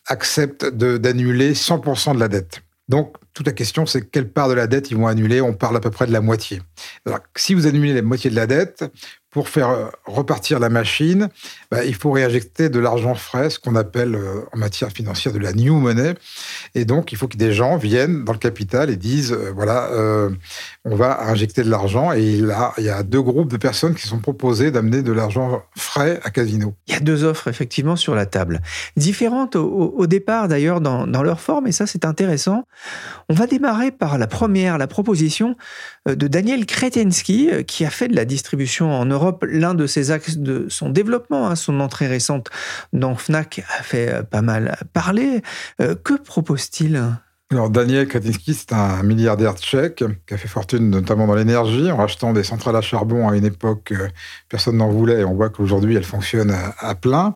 acceptent 0.06 0.66
d'annuler 0.66 1.54
100% 1.54 2.14
de 2.14 2.20
la 2.20 2.28
dette. 2.28 2.60
Donc, 2.88 3.16
toute 3.32 3.46
la 3.46 3.52
question, 3.52 3.86
c'est 3.86 4.02
quelle 4.10 4.28
part 4.28 4.48
de 4.48 4.54
la 4.54 4.66
dette 4.66 4.90
ils 4.90 4.96
vont 4.96 5.06
annuler? 5.06 5.40
On 5.40 5.54
parle 5.54 5.76
à 5.76 5.80
peu 5.80 5.90
près 5.90 6.06
de 6.06 6.12
la 6.12 6.20
moitié. 6.20 6.60
Alors, 7.06 7.20
si 7.34 7.54
vous 7.54 7.66
annulez 7.66 7.94
la 7.94 8.02
moitié 8.02 8.30
de 8.30 8.36
la 8.36 8.46
dette, 8.46 8.84
pour 9.34 9.48
faire 9.48 9.70
euh, 9.70 9.86
repartir 10.06 10.60
la 10.60 10.68
machine, 10.68 11.28
bah, 11.70 11.84
il 11.84 11.96
faut 11.96 12.12
réinjecter 12.12 12.68
de 12.68 12.78
l'argent 12.78 13.16
frais, 13.16 13.50
ce 13.50 13.58
qu'on 13.58 13.74
appelle 13.74 14.14
euh, 14.14 14.42
en 14.52 14.58
matière 14.58 14.90
financière 14.90 15.34
de 15.34 15.40
la 15.40 15.52
new 15.52 15.74
money. 15.74 16.14
Et 16.76 16.84
donc, 16.84 17.10
il 17.10 17.18
faut 17.18 17.26
que 17.26 17.36
des 17.36 17.52
gens 17.52 17.76
viennent 17.76 18.22
dans 18.24 18.32
le 18.32 18.38
capital 18.38 18.90
et 18.90 18.96
disent, 18.96 19.32
euh, 19.32 19.50
voilà, 19.52 19.90
on 20.84 20.94
va 20.94 21.24
injecter 21.28 21.64
de 21.64 21.70
l'argent. 21.70 22.12
Et 22.12 22.22
il, 22.22 22.54
il 22.78 22.84
y 22.84 22.88
a 22.88 23.02
deux 23.02 23.22
groupes 23.22 23.50
de 23.50 23.56
personnes 23.56 23.96
qui 23.96 24.06
sont 24.06 24.20
proposées 24.20 24.70
d'amener 24.70 25.02
de 25.02 25.10
l'argent 25.10 25.64
frais 25.76 26.20
à 26.22 26.30
Casino. 26.30 26.74
Il 26.86 26.94
y 26.94 26.96
a 26.96 27.00
deux 27.00 27.24
offres, 27.24 27.48
effectivement, 27.48 27.96
sur 27.96 28.14
la 28.14 28.26
table. 28.26 28.60
Différentes 28.96 29.56
au, 29.56 30.06
départ, 30.06 30.46
d'ailleurs, 30.46 30.80
dans, 30.80 31.08
dans, 31.08 31.24
leur 31.24 31.40
forme, 31.40 31.66
et 31.66 31.72
ça, 31.72 31.88
c'est 31.88 32.04
intéressant. 32.04 32.68
On 33.28 33.34
va 33.34 33.48
démarrer 33.48 33.90
par 33.90 34.16
la 34.16 34.28
première, 34.28 34.78
la 34.78 34.86
proposition 34.86 35.56
de 36.06 36.28
Daniel 36.28 36.66
Kretensky, 36.66 37.64
qui 37.66 37.84
a 37.84 37.90
fait 37.90 38.06
de 38.06 38.14
la 38.14 38.24
distribution 38.24 38.92
en 38.92 39.06
Europe 39.06 39.23
l'un 39.42 39.74
de 39.74 39.86
ses 39.86 40.10
axes 40.10 40.38
de 40.38 40.66
son 40.68 40.90
développement, 40.90 41.48
hein, 41.48 41.56
son 41.56 41.80
entrée 41.80 42.06
récente 42.06 42.50
dans 42.92 43.14
Fnac 43.16 43.62
a 43.78 43.82
fait 43.82 44.12
euh, 44.12 44.22
pas 44.22 44.42
mal 44.42 44.76
parler. 44.92 45.42
Euh, 45.80 45.94
que 45.94 46.14
propose-t-il? 46.14 47.02
Alors 47.50 47.68
Daniel 47.68 48.08
Kretinsky, 48.08 48.54
c'est 48.54 48.72
un 48.72 49.02
milliardaire 49.02 49.54
tchèque 49.54 50.02
qui 50.26 50.34
a 50.34 50.38
fait 50.38 50.48
fortune 50.48 50.88
notamment 50.88 51.26
dans 51.26 51.34
l'énergie 51.34 51.90
en 51.90 51.96
rachetant 51.98 52.32
des 52.32 52.42
centrales 52.42 52.74
à 52.74 52.80
charbon 52.80 53.28
à 53.28 53.36
une 53.36 53.44
époque 53.44 53.92
euh, 53.92 54.08
personne 54.48 54.78
n'en 54.78 54.88
voulait 54.88 55.20
et 55.20 55.24
on 55.24 55.34
voit 55.34 55.50
qu'aujourd'hui 55.50 55.94
elles 55.94 56.04
fonctionnent 56.04 56.56
à, 56.78 56.94
plein. 56.94 57.34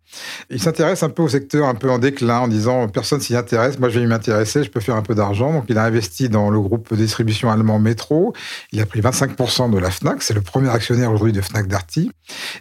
Il 0.49 0.63
s'intéresse 0.63 1.03
un 1.03 1.11
peu 1.11 1.23
au 1.23 1.29
secteur 1.29 1.69
un 1.69 1.75
peu 1.75 1.91
en 1.91 1.99
déclin 1.99 2.41
en 2.41 2.49
disant 2.49 2.89
personne 2.89 3.21
s'y 3.21 3.37
intéresse, 3.37 3.79
moi 3.79 3.91
je 3.91 4.01
vais 4.01 4.07
m'intéresser, 4.07 4.65
je 4.65 4.71
peux 4.71 4.81
faire 4.81 4.97
un 4.97 5.03
peu 5.03 5.15
d'argent. 5.15 5.53
Donc 5.53 5.67
il 5.69 5.77
a 5.77 5.85
investi 5.85 6.31
dans 6.31 6.49
le 6.49 6.59
groupe 6.59 6.91
de 6.91 6.97
distribution 6.97 7.51
allemand 7.51 7.79
Metro. 7.79 8.33
Il 8.73 8.81
a 8.81 8.87
pris 8.87 9.03
25% 9.03 9.71
de 9.71 9.79
la 9.79 9.91
Fnac, 9.91 10.23
c'est 10.23 10.35
le 10.35 10.41
premier 10.41 10.71
actionnaire 10.71 11.13
aujourd'hui 11.13 11.35
de 11.35 11.43
Fnac 11.43 11.69
Darty 11.69 12.11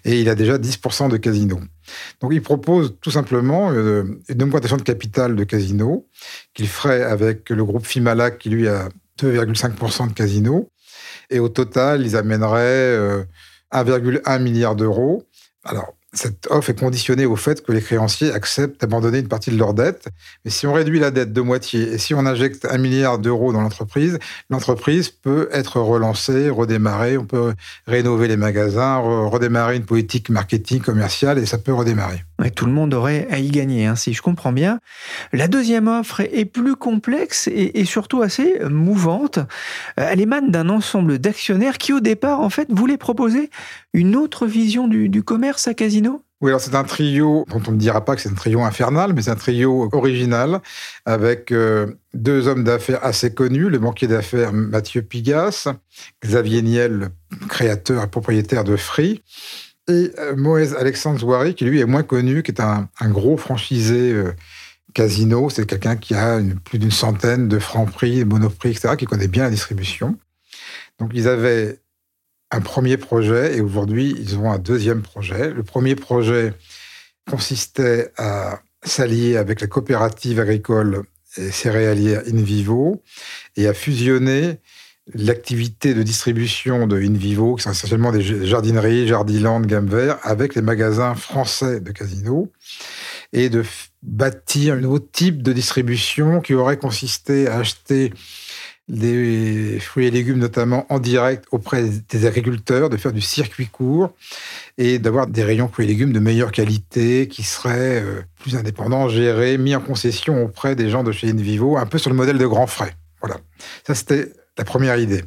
et 0.03 0.19
il 0.19 0.27
a 0.27 0.35
déjà 0.35 0.57
10% 0.57 1.09
de 1.09 1.15
Casino. 1.15 1.61
Donc 2.21 2.31
il 2.33 2.41
propose 2.41 2.97
tout 3.01 3.11
simplement 3.11 3.71
euh, 3.71 4.03
une 4.29 4.43
augmentation 4.43 4.77
de 4.77 4.81
capital 4.81 5.35
de 5.35 5.43
Casino 5.43 6.07
qu'il 6.53 6.67
ferait 6.67 7.03
avec 7.03 7.49
le 7.49 7.63
groupe 7.63 7.85
Fimalac 7.85 8.37
qui 8.37 8.49
lui 8.49 8.67
a 8.67 8.89
2,5% 9.19 10.09
de 10.09 10.13
Casino. 10.13 10.69
Et 11.29 11.39
au 11.39 11.49
total, 11.49 12.05
ils 12.05 12.15
amèneraient 12.15 13.25
1,1 13.73 14.21
euh, 14.27 14.39
milliard 14.39 14.75
d'euros. 14.75 15.23
Alors, 15.63 15.96
cette 16.17 16.47
offre 16.49 16.69
est 16.71 16.79
conditionnée 16.79 17.25
au 17.25 17.35
fait 17.35 17.63
que 17.63 17.71
les 17.71 17.81
créanciers 17.81 18.31
acceptent 18.31 18.81
d'abandonner 18.81 19.19
une 19.19 19.27
partie 19.27 19.51
de 19.51 19.57
leur 19.57 19.73
dette. 19.73 20.07
Mais 20.43 20.51
si 20.51 20.67
on 20.67 20.73
réduit 20.73 20.99
la 20.99 21.11
dette 21.11 21.33
de 21.33 21.41
moitié 21.41 21.93
et 21.93 21.97
si 21.97 22.13
on 22.13 22.25
injecte 22.25 22.65
un 22.69 22.77
milliard 22.77 23.19
d'euros 23.19 23.53
dans 23.53 23.61
l'entreprise, 23.61 24.19
l'entreprise 24.49 25.09
peut 25.09 25.47
être 25.51 25.79
relancée, 25.79 26.49
redémarrer. 26.49 27.17
On 27.17 27.25
peut 27.25 27.53
rénover 27.85 28.27
les 28.27 28.37
magasins, 28.37 28.97
redémarrer 28.97 29.75
une 29.77 29.85
politique 29.85 30.29
marketing 30.29 30.81
commerciale 30.81 31.37
et 31.37 31.45
ça 31.45 31.57
peut 31.57 31.73
redémarrer. 31.73 32.26
Tout 32.55 32.65
le 32.65 32.71
monde 32.71 32.93
aurait 32.93 33.27
à 33.31 33.39
y 33.39 33.49
gagner, 33.49 33.85
hein, 33.85 33.95
si 33.95 34.13
je 34.13 34.21
comprends 34.21 34.51
bien. 34.51 34.79
La 35.33 35.47
deuxième 35.47 35.87
offre 35.87 36.21
est 36.21 36.45
plus 36.45 36.75
complexe 36.75 37.49
et, 37.51 37.85
surtout 37.85 38.21
assez 38.21 38.59
mouvante. 38.69 39.39
Elle 39.95 40.21
émane 40.21 40.51
d'un 40.51 40.69
ensemble 40.69 41.19
d'actionnaires 41.19 41.77
qui, 41.77 41.93
au 41.93 41.99
départ, 41.99 42.41
en 42.41 42.49
fait, 42.49 42.67
voulaient 42.71 42.97
proposer 42.97 43.49
une 43.93 44.15
autre 44.15 44.45
vision 44.45 44.87
du, 44.87 45.09
du 45.09 45.23
commerce 45.23 45.67
à 45.67 45.73
Casino 45.73 46.21
oui, 46.39 46.51
alors 46.51 46.61
c'est 46.61 46.75
un 46.75 46.83
trio 46.83 47.45
dont 47.49 47.63
on 47.67 47.71
ne 47.71 47.77
dira 47.77 48.05
pas 48.05 48.15
que 48.15 48.21
c'est 48.21 48.29
un 48.29 48.35
trio 48.35 48.61
infernal, 48.61 49.13
mais 49.13 49.23
c'est 49.23 49.31
un 49.31 49.35
trio 49.35 49.89
original 49.91 50.61
avec 51.05 51.51
euh, 51.51 51.87
deux 52.13 52.47
hommes 52.47 52.63
d'affaires 52.63 53.03
assez 53.03 53.33
connus, 53.33 53.69
le 53.69 53.79
banquier 53.79 54.07
d'affaires 54.07 54.53
Mathieu 54.53 55.01
Pigas, 55.01 55.67
Xavier 56.23 56.61
Niel, 56.61 57.09
créateur 57.49 58.03
et 58.03 58.07
propriétaire 58.07 58.63
de 58.63 58.75
Free, 58.75 59.23
et 59.87 60.11
euh, 60.19 60.35
Moïse 60.35 60.75
Alexandre 60.75 61.19
Zouari, 61.19 61.55
qui 61.55 61.65
lui 61.65 61.79
est 61.79 61.85
moins 61.85 62.03
connu, 62.03 62.43
qui 62.43 62.51
est 62.51 62.61
un, 62.61 62.89
gros 63.03 63.37
franchisé 63.37 64.11
euh, 64.11 64.33
casino. 64.93 65.49
C'est 65.49 65.65
quelqu'un 65.65 65.95
qui 65.95 66.13
a 66.13 66.39
plus 66.65 66.79
d'une 66.79 66.91
centaine 66.91 67.47
de 67.47 67.59
francs 67.59 67.91
prix, 67.91 68.25
monoprix, 68.25 68.71
etc., 68.71 68.95
qui 68.97 69.05
connaît 69.05 69.27
bien 69.27 69.43
la 69.43 69.49
distribution. 69.49 70.17
Donc 70.99 71.11
ils 71.13 71.27
avaient 71.27 71.79
un 72.51 72.61
premier 72.61 72.97
projet 72.97 73.57
et 73.57 73.61
aujourd'hui, 73.61 74.15
ils 74.17 74.37
ont 74.37 74.51
un 74.51 74.59
deuxième 74.59 75.01
projet. 75.01 75.51
Le 75.51 75.63
premier 75.63 75.95
projet 75.95 76.53
consistait 77.29 78.11
à 78.17 78.61
s'allier 78.83 79.37
avec 79.37 79.61
la 79.61 79.67
coopérative 79.67 80.39
agricole 80.39 81.03
et 81.37 81.51
céréalière 81.51 82.23
InVivo 82.25 83.03
et 83.57 83.67
à 83.67 83.73
fusionner 83.73 84.59
l'activité 85.13 85.93
de 85.93 86.03
distribution 86.03 86.87
de 86.87 86.99
InVivo, 86.99 87.55
qui 87.55 87.63
sont 87.63 87.71
essentiellement 87.71 88.11
des 88.11 88.21
jardineries, 88.45 89.07
Jardiland, 89.07 89.61
Gamme 89.61 89.87
Vert, 89.87 90.19
avec 90.23 90.55
les 90.55 90.61
magasins 90.61 91.15
français 91.15 91.79
de 91.79 91.91
Casino, 91.91 92.51
et 93.33 93.49
de 93.49 93.63
bâtir 94.03 94.75
un 94.75 94.81
nouveau 94.81 94.99
type 94.99 95.41
de 95.43 95.53
distribution 95.53 96.41
qui 96.41 96.53
aurait 96.53 96.77
consisté 96.77 97.47
à 97.47 97.59
acheter 97.59 98.13
des 98.87 99.79
fruits 99.81 100.07
et 100.07 100.11
légumes, 100.11 100.37
notamment 100.37 100.85
en 100.89 100.99
direct 100.99 101.45
auprès 101.51 101.83
des 102.09 102.25
agriculteurs, 102.25 102.89
de 102.89 102.95
faire 102.95 103.11
du 103.11 103.19
circuit 103.19 103.67
court 103.67 104.13
et 104.77 104.97
d'avoir 104.97 105.27
des 105.27 105.43
rayons 105.43 105.67
fruits 105.67 105.85
et 105.85 105.89
légumes 105.89 106.13
de 106.13 106.19
meilleure 106.19 106.53
qualité 106.53 107.27
qui 107.27 107.43
seraient 107.43 108.01
euh, 108.01 108.21
plus 108.39 108.55
indépendants, 108.55 109.09
gérés, 109.09 109.57
mis 109.57 109.75
en 109.75 109.81
concession 109.81 110.41
auprès 110.41 110.75
des 110.75 110.89
gens 110.89 111.03
de 111.03 111.11
chez 111.11 111.29
Invivo, 111.29 111.77
un 111.77 111.85
peu 111.85 111.97
sur 111.97 112.09
le 112.09 112.15
modèle 112.15 112.37
de 112.37 112.47
Grand 112.47 112.67
Frais. 112.67 112.93
Voilà. 113.19 113.39
Ça, 113.85 113.93
c'était 113.93 114.31
la 114.57 114.63
première 114.63 114.97
idée. 114.97 115.23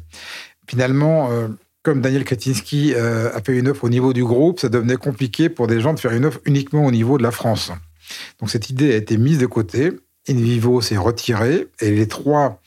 Finalement, 0.67 1.31
euh, 1.31 1.47
comme 1.83 2.01
Daniel 2.01 2.23
Kretinsky 2.23 2.93
euh, 2.95 3.33
a 3.33 3.41
fait 3.41 3.57
une 3.57 3.67
offre 3.69 3.85
au 3.85 3.89
niveau 3.89 4.13
du 4.13 4.23
groupe, 4.23 4.59
ça 4.59 4.69
devenait 4.69 4.97
compliqué 4.97 5.49
pour 5.49 5.67
des 5.67 5.81
gens 5.81 5.93
de 5.93 5.99
faire 5.99 6.11
une 6.11 6.25
offre 6.25 6.39
uniquement 6.45 6.85
au 6.85 6.91
niveau 6.91 7.17
de 7.17 7.23
la 7.23 7.31
France. 7.31 7.71
Donc 8.39 8.49
cette 8.49 8.69
idée 8.69 8.93
a 8.93 8.97
été 8.97 9.17
mise 9.17 9.39
de 9.39 9.45
côté. 9.45 9.91
Invivo 10.29 10.81
s'est 10.81 10.97
retiré 10.97 11.67
et 11.79 11.91
les 11.91 12.07
trois 12.07 12.61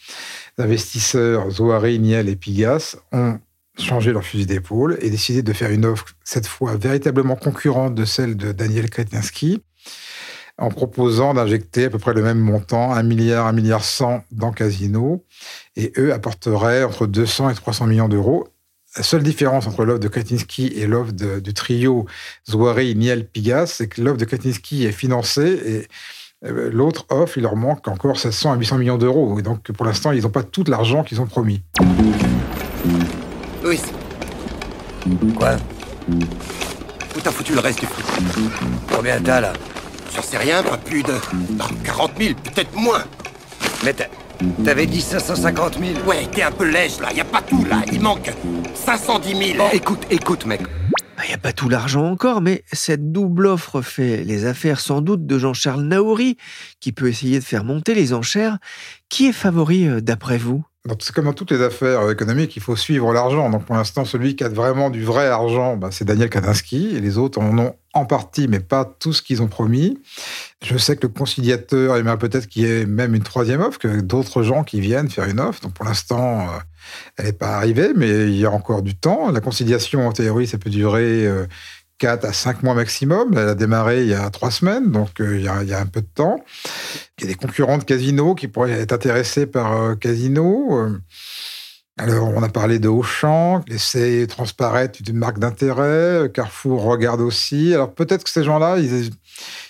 investisseurs 0.58 1.50
Zoharé, 1.50 1.98
Niel 1.98 2.28
et 2.28 2.34
Pigas 2.34 2.96
ont 3.12 3.38
changé 3.78 4.12
leur 4.12 4.24
fusil 4.24 4.46
d'épaule 4.46 4.98
et 5.00 5.10
décidé 5.10 5.42
de 5.42 5.52
faire 5.52 5.70
une 5.70 5.84
offre, 5.84 6.06
cette 6.24 6.46
fois 6.46 6.76
véritablement 6.76 7.36
concurrente 7.36 7.94
de 7.94 8.04
celle 8.04 8.36
de 8.36 8.52
Daniel 8.52 8.90
Kretinsky, 8.90 9.62
en 10.58 10.68
proposant 10.68 11.34
d'injecter 11.34 11.86
à 11.86 11.90
peu 11.90 11.98
près 11.98 12.14
le 12.14 12.22
même 12.22 12.38
montant, 12.38 12.92
1 12.92 13.02
milliard, 13.02 13.46
1 13.46 13.52
milliard 13.52 13.84
100 13.84 14.24
dans 14.30 14.52
Casino, 14.52 15.24
et 15.76 15.92
eux 15.98 16.12
apporteraient 16.12 16.84
entre 16.84 17.06
200 17.06 17.50
et 17.50 17.54
300 17.54 17.86
millions 17.86 18.08
d'euros. 18.08 18.48
La 18.96 19.02
seule 19.02 19.24
différence 19.24 19.66
entre 19.66 19.84
l'offre 19.84 19.98
de 19.98 20.06
Kretinsky 20.06 20.66
et 20.76 20.86
l'offre 20.86 21.12
du 21.12 21.54
trio 21.54 22.06
Zouari, 22.48 22.94
Niel, 22.94 23.26
Pigas, 23.26 23.66
c'est 23.66 23.88
que 23.88 24.00
l'offre 24.00 24.18
de 24.18 24.24
Kretinsky 24.24 24.84
est 24.84 24.92
financée 24.92 25.60
et 25.64 25.88
euh, 26.46 26.70
l'autre 26.70 27.06
offre, 27.10 27.38
il 27.38 27.42
leur 27.42 27.56
manque 27.56 27.88
encore 27.88 28.18
700 28.18 28.52
à 28.52 28.56
800 28.56 28.78
millions 28.78 28.98
d'euros. 28.98 29.38
Et 29.38 29.42
donc, 29.42 29.72
pour 29.72 29.86
l'instant, 29.86 30.12
ils 30.12 30.22
n'ont 30.22 30.30
pas 30.30 30.42
tout 30.42 30.64
l'argent 30.68 31.02
qu'ils 31.02 31.20
ont 31.20 31.26
promis. 31.26 31.62
Oui. 33.64 33.80
Quoi? 35.36 35.56
Où 36.08 37.20
t'as 37.22 37.30
foutu 37.30 37.54
le 37.54 37.60
reste 37.60 37.80
du 37.80 37.86
fric? 37.86 38.06
Combien 38.94 39.20
t'as 39.20 39.40
là? 39.40 39.52
J'en 40.14 40.22
sais 40.22 40.38
rien, 40.38 40.62
pas 40.62 40.76
plus 40.76 41.02
de. 41.02 41.14
40 41.84 42.12
000, 42.18 42.34
peut-être 42.34 42.74
moins. 42.74 43.04
Mais 43.84 43.94
t'avais 44.64 44.86
dit 44.86 45.00
550 45.00 45.78
000 45.78 46.06
Ouais, 46.06 46.26
t'es 46.32 46.42
un 46.42 46.52
peu 46.52 46.68
lèche 46.68 47.00
là, 47.00 47.12
y 47.12 47.20
a 47.20 47.24
pas 47.24 47.42
tout 47.42 47.64
là, 47.64 47.82
il 47.92 48.00
manque 48.00 48.30
510 48.74 49.28
000. 49.36 49.58
Bon, 49.58 49.68
écoute, 49.72 50.06
écoute, 50.10 50.46
mec. 50.46 50.60
Il 51.24 51.28
n'y 51.28 51.34
a 51.34 51.38
pas 51.38 51.52
tout 51.52 51.68
l'argent 51.68 52.10
encore, 52.10 52.40
mais 52.40 52.64
cette 52.72 53.10
double 53.12 53.46
offre 53.46 53.80
fait 53.80 54.24
les 54.24 54.46
affaires 54.46 54.80
sans 54.80 55.00
doute 55.00 55.26
de 55.26 55.38
Jean-Charles 55.38 55.82
Naouri, 55.82 56.36
qui 56.80 56.92
peut 56.92 57.08
essayer 57.08 57.38
de 57.38 57.44
faire 57.44 57.64
monter 57.64 57.94
les 57.94 58.12
enchères. 58.12 58.58
Qui 59.08 59.28
est 59.28 59.32
favori 59.32 59.86
euh, 59.86 60.00
d'après 60.00 60.38
vous? 60.38 60.64
C'est 61.00 61.14
comme 61.14 61.24
dans 61.24 61.32
toutes 61.32 61.50
les 61.50 61.62
affaires 61.62 62.10
économiques, 62.10 62.56
il 62.56 62.62
faut 62.62 62.76
suivre 62.76 63.12
l'argent. 63.14 63.48
Donc 63.48 63.64
pour 63.64 63.74
l'instant, 63.74 64.04
celui 64.04 64.36
qui 64.36 64.44
a 64.44 64.50
vraiment 64.50 64.90
du 64.90 65.02
vrai 65.02 65.28
argent, 65.28 65.76
bah, 65.76 65.88
c'est 65.90 66.04
Daniel 66.04 66.28
Kadinsky, 66.28 66.94
et 66.94 67.00
les 67.00 67.16
autres 67.16 67.40
en 67.40 67.58
ont 67.58 67.74
en 67.94 68.04
partie, 68.04 68.48
mais 68.48 68.60
pas 68.60 68.84
tout 68.84 69.12
ce 69.12 69.22
qu'ils 69.22 69.40
ont 69.40 69.46
promis. 69.46 69.98
Je 70.62 70.76
sais 70.76 70.96
que 70.96 71.06
le 71.06 71.12
conciliateur 71.12 71.96
aimerait 71.96 72.18
peut-être 72.18 72.48
qu'il 72.48 72.62
y 72.62 72.66
ait 72.66 72.86
même 72.86 73.14
une 73.14 73.22
troisième 73.22 73.62
offre, 73.62 73.78
que 73.78 74.00
d'autres 74.00 74.42
gens 74.42 74.62
qui 74.64 74.80
viennent 74.80 75.08
faire 75.08 75.28
une 75.28 75.40
offre. 75.40 75.62
Donc 75.62 75.72
pour 75.72 75.86
l'instant, 75.86 76.40
euh, 76.40 76.58
elle 77.16 77.26
n'est 77.26 77.32
pas 77.32 77.56
arrivée, 77.56 77.92
mais 77.96 78.26
il 78.26 78.36
y 78.36 78.44
a 78.44 78.50
encore 78.50 78.82
du 78.82 78.94
temps. 78.94 79.30
La 79.30 79.40
conciliation, 79.40 80.06
en 80.06 80.12
théorie, 80.12 80.46
ça 80.46 80.58
peut 80.58 80.70
durer 80.70 81.26
euh, 81.26 81.46
4 81.98 82.24
à 82.24 82.32
5 82.32 82.62
mois 82.62 82.74
maximum. 82.74 83.32
Elle 83.36 83.48
a 83.48 83.54
démarré 83.54 84.02
il 84.02 84.08
y 84.08 84.14
a 84.14 84.28
3 84.30 84.50
semaines, 84.50 84.90
donc 84.90 85.20
euh, 85.20 85.38
il, 85.38 85.44
y 85.44 85.48
a, 85.48 85.80
un 85.80 85.86
peu 85.86 86.00
de 86.00 86.08
temps. 86.12 86.36
Il 87.18 87.24
y 87.24 87.24
a 87.24 87.28
des 87.28 87.36
concurrents 87.36 87.78
de 87.78 87.84
Casino 87.84 88.34
qui 88.34 88.48
pourraient 88.48 88.72
être 88.72 88.92
intéressés 88.92 89.46
par 89.46 89.80
euh, 89.80 89.94
Casino. 89.94 90.78
Euh, 90.78 91.00
alors, 91.96 92.28
on 92.28 92.42
a 92.42 92.48
parlé 92.48 92.80
de 92.80 92.88
Auchan, 92.88 93.62
laisser 93.68 94.26
transparaître 94.26 94.98
une 95.06 95.16
marque 95.16 95.38
d'intérêt. 95.38 96.28
Carrefour 96.34 96.82
regarde 96.82 97.20
aussi. 97.20 97.72
Alors, 97.72 97.94
peut-être 97.94 98.24
que 98.24 98.30
ces 98.30 98.42
gens-là, 98.42 98.78
ils, 98.78 99.10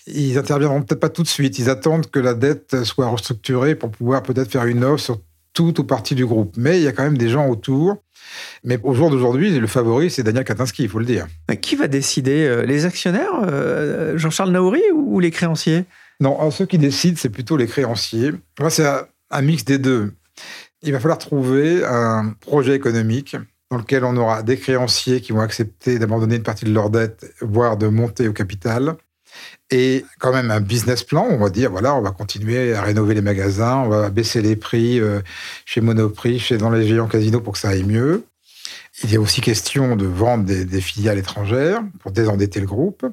ils 0.06 0.38
interviendront 0.38 0.80
peut-être 0.80 1.00
pas 1.00 1.10
tout 1.10 1.22
de 1.22 1.28
suite. 1.28 1.58
Ils 1.58 1.68
attendent 1.68 2.10
que 2.10 2.18
la 2.18 2.32
dette 2.32 2.84
soit 2.84 3.08
restructurée 3.08 3.74
pour 3.74 3.90
pouvoir 3.90 4.22
peut-être 4.22 4.50
faire 4.50 4.64
une 4.64 4.84
offre 4.84 5.04
sur 5.04 5.20
tout 5.52 5.78
ou 5.80 5.84
partie 5.84 6.14
du 6.14 6.24
groupe. 6.24 6.54
Mais 6.56 6.78
il 6.78 6.82
y 6.82 6.88
a 6.88 6.92
quand 6.92 7.04
même 7.04 7.18
des 7.18 7.28
gens 7.28 7.46
autour 7.46 7.98
mais 8.64 8.78
au 8.82 8.94
jour 8.94 9.10
d'aujourd'hui, 9.10 9.58
le 9.58 9.66
favori, 9.66 10.10
c'est 10.10 10.22
Daniel 10.22 10.44
Katinsky, 10.44 10.84
il 10.84 10.88
faut 10.88 10.98
le 10.98 11.04
dire. 11.04 11.26
Qui 11.60 11.76
va 11.76 11.88
décider 11.88 12.46
euh, 12.46 12.64
Les 12.64 12.84
actionnaires, 12.86 13.32
euh, 13.46 14.16
Jean-Charles 14.16 14.50
Naouri, 14.50 14.82
ou 14.92 15.20
les 15.20 15.30
créanciers? 15.30 15.84
Non, 16.20 16.50
ceux 16.50 16.66
qui 16.66 16.78
décident, 16.78 17.16
c'est 17.18 17.28
plutôt 17.28 17.56
les 17.56 17.66
créanciers. 17.66 18.32
C'est 18.68 18.86
un 19.30 19.42
mix 19.42 19.64
des 19.64 19.78
deux. 19.78 20.12
Il 20.82 20.92
va 20.92 21.00
falloir 21.00 21.18
trouver 21.18 21.84
un 21.84 22.34
projet 22.40 22.74
économique 22.74 23.36
dans 23.70 23.78
lequel 23.78 24.04
on 24.04 24.16
aura 24.16 24.42
des 24.42 24.56
créanciers 24.56 25.20
qui 25.20 25.32
vont 25.32 25.40
accepter 25.40 25.98
d'abandonner 25.98 26.36
une 26.36 26.42
partie 26.42 26.64
de 26.66 26.72
leur 26.72 26.90
dette, 26.90 27.34
voire 27.40 27.76
de 27.76 27.88
monter 27.88 28.28
au 28.28 28.32
capital, 28.32 28.96
et 29.70 30.04
quand 30.18 30.32
même 30.32 30.50
un 30.50 30.60
business 30.60 31.02
plan. 31.02 31.26
On 31.28 31.38
va 31.38 31.50
dire, 31.50 31.70
voilà, 31.70 31.94
on 31.94 32.02
va 32.02 32.10
continuer 32.10 32.74
à 32.74 32.82
rénover 32.82 33.14
les 33.14 33.22
magasins, 33.22 33.78
on 33.78 33.88
va 33.88 34.10
baisser 34.10 34.42
les 34.42 34.56
prix 34.56 35.00
euh, 35.00 35.20
chez 35.64 35.80
Monoprix, 35.80 36.38
chez 36.38 36.58
dans 36.58 36.70
les 36.70 36.86
géants 36.86 37.08
casinos 37.08 37.40
pour 37.40 37.54
que 37.54 37.58
ça 37.58 37.70
aille 37.70 37.84
mieux. 37.84 38.24
Il 39.02 39.14
a 39.16 39.20
aussi 39.20 39.40
question 39.40 39.96
de 39.96 40.06
vendre 40.06 40.44
des, 40.44 40.80
filiales 40.80 41.18
étrangères 41.18 41.82
pour 41.98 42.12
désendetter 42.12 42.60
le 42.60 42.66
groupe. 42.66 43.04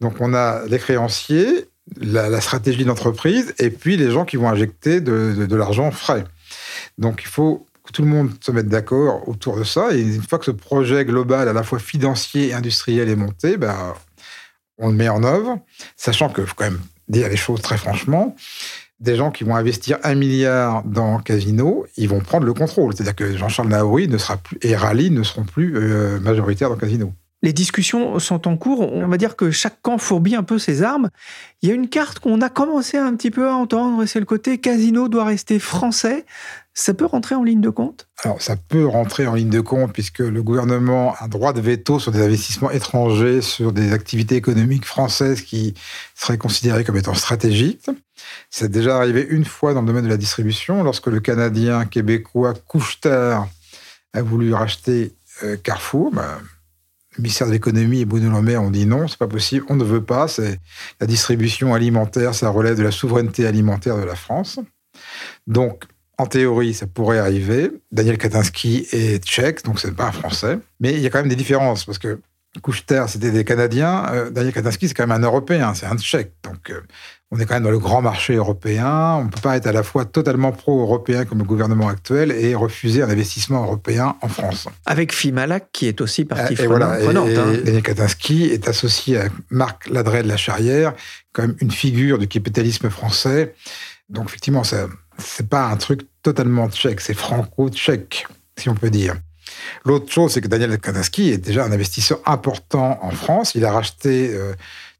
Donc 0.00 0.16
on 0.20 0.34
a 0.34 0.66
les 0.66 0.78
créanciers, 0.78 1.68
la, 1.96 2.40
stratégie 2.40 2.84
d'entreprise 2.84 3.54
et 3.60 3.70
puis 3.70 3.96
les 3.96 4.10
gens 4.10 4.24
qui 4.24 4.36
vont 4.36 4.48
injecter 4.48 5.00
de, 5.00 5.54
l'argent 5.54 5.92
frais. 5.92 6.24
Donc 6.98 7.22
il 7.22 7.28
faut 7.28 7.64
que 7.84 7.92
tout 7.92 8.02
le 8.02 8.08
monde 8.08 8.30
se 8.40 8.50
mette 8.50 8.68
d'accord 8.68 9.28
autour 9.28 9.56
de 9.56 9.62
ça. 9.62 9.94
Et 9.94 10.00
une 10.00 10.22
fois 10.22 10.40
que 10.40 10.46
ce 10.46 10.50
projet 10.50 11.04
global, 11.04 11.48
à 11.48 11.52
la 11.52 11.62
fois 11.62 11.78
financier 11.78 12.48
et 12.48 12.54
industriel, 12.54 13.08
est 13.08 13.16
monté, 13.16 13.56
ben, 13.56 13.94
on 14.78 14.88
le 14.88 14.94
met 14.94 15.08
en 15.08 15.22
œuvre, 15.24 15.58
sachant 15.96 16.28
que 16.28 16.44
faut 16.44 16.54
quand 16.56 16.64
même 16.64 16.80
dire 17.08 17.28
les 17.28 17.36
choses 17.36 17.62
très 17.62 17.76
franchement. 17.76 18.34
Des 19.00 19.16
gens 19.16 19.30
qui 19.30 19.44
vont 19.44 19.56
investir 19.56 19.98
un 20.02 20.14
milliard 20.14 20.82
dans 20.84 21.18
Casino, 21.18 21.84
ils 21.96 22.08
vont 22.08 22.20
prendre 22.20 22.46
le 22.46 22.54
contrôle. 22.54 22.94
C'est-à-dire 22.94 23.16
que 23.16 23.36
Jean-Charles 23.36 23.68
Naouri 23.68 24.08
ne 24.08 24.18
sera 24.18 24.36
plus, 24.36 24.58
et 24.62 24.76
Rally 24.76 25.10
ne 25.10 25.22
seront 25.22 25.44
plus 25.44 25.76
euh, 25.76 26.20
majoritaires 26.20 26.70
dans 26.70 26.76
Casino. 26.76 27.12
Les 27.44 27.52
discussions 27.52 28.18
sont 28.20 28.48
en 28.48 28.56
cours. 28.56 28.90
On 28.90 29.06
va 29.06 29.18
dire 29.18 29.36
que 29.36 29.50
chaque 29.50 29.82
camp 29.82 29.98
fourbit 29.98 30.34
un 30.34 30.42
peu 30.42 30.58
ses 30.58 30.82
armes. 30.82 31.10
Il 31.60 31.68
y 31.68 31.72
a 31.72 31.74
une 31.74 31.90
carte 31.90 32.18
qu'on 32.18 32.40
a 32.40 32.48
commencé 32.48 32.96
un 32.96 33.14
petit 33.14 33.30
peu 33.30 33.50
à 33.50 33.54
entendre, 33.54 34.06
c'est 34.06 34.18
le 34.18 34.24
côté 34.24 34.56
Casino 34.56 35.08
doit 35.08 35.26
rester 35.26 35.58
français. 35.58 36.24
Ça 36.72 36.94
peut 36.94 37.04
rentrer 37.04 37.34
en 37.34 37.44
ligne 37.44 37.60
de 37.60 37.68
compte? 37.68 38.08
Alors, 38.22 38.40
ça 38.40 38.56
peut 38.56 38.86
rentrer 38.86 39.26
en 39.26 39.34
ligne 39.34 39.50
de 39.50 39.60
compte 39.60 39.92
puisque 39.92 40.20
le 40.20 40.42
gouvernement 40.42 41.16
a 41.18 41.28
droit 41.28 41.52
de 41.52 41.60
veto 41.60 41.98
sur 41.98 42.12
des 42.12 42.22
investissements 42.22 42.70
étrangers, 42.70 43.42
sur 43.42 43.72
des 43.72 43.92
activités 43.92 44.36
économiques 44.36 44.86
françaises 44.86 45.42
qui 45.42 45.74
seraient 46.14 46.38
considérées 46.38 46.82
comme 46.82 46.96
étant 46.96 47.12
stratégiques. 47.12 47.90
C'est 48.48 48.70
déjà 48.70 48.96
arrivé 48.96 49.26
une 49.28 49.44
fois 49.44 49.74
dans 49.74 49.82
le 49.82 49.86
domaine 49.86 50.04
de 50.04 50.08
la 50.08 50.16
distribution, 50.16 50.82
lorsque 50.82 51.08
le 51.08 51.20
Canadien 51.20 51.84
québécois 51.84 52.54
Couchetard 52.66 53.48
a 54.14 54.22
voulu 54.22 54.54
racheter 54.54 55.14
euh, 55.42 55.58
Carrefour. 55.58 56.10
Ben, 56.10 56.38
le 57.16 57.22
ministère 57.22 57.46
de 57.46 57.52
l'économie 57.52 58.00
et 58.00 58.04
Bruno 58.04 58.40
Le 58.40 58.58
ont 58.58 58.70
dit 58.70 58.86
non, 58.86 59.06
c'est 59.08 59.18
pas 59.18 59.28
possible, 59.28 59.64
on 59.68 59.76
ne 59.76 59.84
veut 59.84 60.02
pas. 60.04 60.28
C'est 60.28 60.58
la 61.00 61.06
distribution 61.06 61.74
alimentaire, 61.74 62.34
ça 62.34 62.48
relève 62.48 62.76
de 62.76 62.82
la 62.82 62.90
souveraineté 62.90 63.46
alimentaire 63.46 63.96
de 63.96 64.04
la 64.04 64.14
France. 64.16 64.58
Donc, 65.46 65.84
en 66.18 66.26
théorie, 66.26 66.74
ça 66.74 66.86
pourrait 66.86 67.18
arriver. 67.18 67.70
Daniel 67.90 68.18
Katinsky 68.18 68.86
est 68.92 69.24
tchèque, 69.24 69.64
donc 69.64 69.80
c'est 69.80 69.94
pas 69.94 70.06
un 70.06 70.12
français. 70.12 70.58
Mais 70.80 70.92
il 70.92 71.00
y 71.00 71.06
a 71.06 71.10
quand 71.10 71.18
même 71.18 71.28
des 71.28 71.36
différences, 71.36 71.84
parce 71.84 71.98
que 71.98 72.20
Coucheter, 72.62 73.04
c'était 73.08 73.30
des 73.30 73.44
Canadiens. 73.44 74.06
Euh, 74.12 74.30
Daniel 74.30 74.52
Katinsky, 74.52 74.88
c'est 74.88 74.94
quand 74.94 75.06
même 75.06 75.22
un 75.22 75.26
Européen, 75.26 75.74
c'est 75.74 75.86
un 75.86 75.96
tchèque. 75.96 76.34
Donc, 76.44 76.70
euh, 76.70 76.80
on 77.30 77.38
est 77.38 77.46
quand 77.46 77.54
même 77.54 77.64
dans 77.64 77.70
le 77.70 77.78
grand 77.78 78.00
marché 78.00 78.34
européen. 78.34 79.16
On 79.18 79.24
ne 79.24 79.28
peut 79.28 79.40
pas 79.40 79.56
être 79.56 79.66
à 79.66 79.72
la 79.72 79.82
fois 79.82 80.04
totalement 80.04 80.52
pro-européen 80.52 81.24
comme 81.24 81.38
le 81.38 81.44
gouvernement 81.44 81.88
actuel 81.88 82.30
et 82.30 82.54
refuser 82.54 83.02
un 83.02 83.08
investissement 83.08 83.64
européen 83.64 84.16
en 84.20 84.28
France. 84.28 84.68
Avec 84.86 85.12
Fimalac, 85.12 85.68
qui 85.72 85.88
est 85.88 86.00
aussi 86.00 86.24
partie 86.24 86.54
et 86.54 86.66
voilà, 86.66 86.92
hein. 86.92 87.58
Daniel 87.64 87.82
Katinsky 87.82 88.44
est 88.44 88.68
associé 88.68 89.18
à 89.18 89.24
Marc 89.50 89.88
Ladret 89.88 90.22
de 90.22 90.28
la 90.28 90.36
Charrière, 90.36 90.94
quand 91.32 91.42
même 91.42 91.56
une 91.60 91.72
figure 91.72 92.18
du 92.18 92.28
capitalisme 92.28 92.88
français. 92.88 93.54
Donc, 94.08 94.26
effectivement, 94.28 94.64
ça 94.64 94.86
c'est 95.18 95.48
pas 95.48 95.66
un 95.66 95.76
truc 95.76 96.02
totalement 96.22 96.68
tchèque, 96.68 97.00
c'est 97.00 97.14
franco-tchèque, 97.14 98.26
si 98.58 98.68
on 98.68 98.74
peut 98.74 98.90
dire. 98.90 99.16
L'autre 99.84 100.10
chose, 100.10 100.32
c'est 100.32 100.40
que 100.40 100.48
Daniel 100.48 100.78
Kanaski 100.78 101.30
est 101.30 101.38
déjà 101.38 101.64
un 101.64 101.72
investisseur 101.72 102.20
important 102.26 102.98
en 103.02 103.10
France. 103.10 103.54
Il 103.54 103.64
a 103.64 103.72
racheté 103.72 104.30
euh, 104.32 104.54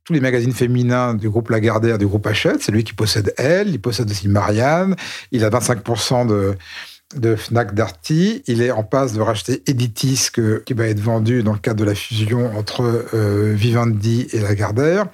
tous 0.04 0.12
les 0.12 0.20
magazines 0.20 0.52
féminins 0.52 1.14
du 1.14 1.30
groupe 1.30 1.50
Lagardère, 1.50 1.98
du 1.98 2.06
groupe 2.06 2.26
Hachette. 2.26 2.62
C'est 2.62 2.72
lui 2.72 2.84
qui 2.84 2.92
possède 2.92 3.32
Elle, 3.36 3.68
il 3.68 3.80
possède 3.80 4.10
aussi 4.10 4.28
Marianne. 4.28 4.96
Il 5.32 5.44
a 5.44 5.50
25% 5.50 6.26
de, 6.26 6.54
de 7.16 7.36
Fnac 7.36 7.74
Darty. 7.74 8.42
Il 8.46 8.62
est 8.62 8.70
en 8.70 8.82
passe 8.82 9.12
de 9.12 9.20
racheter 9.20 9.62
Editis, 9.66 10.28
qui 10.64 10.74
va 10.74 10.86
être 10.86 11.00
vendu 11.00 11.42
dans 11.42 11.52
le 11.52 11.58
cadre 11.58 11.80
de 11.80 11.84
la 11.84 11.94
fusion 11.94 12.56
entre 12.56 13.06
euh, 13.14 13.52
Vivendi 13.54 14.28
et 14.32 14.40
Lagardère. 14.40 15.06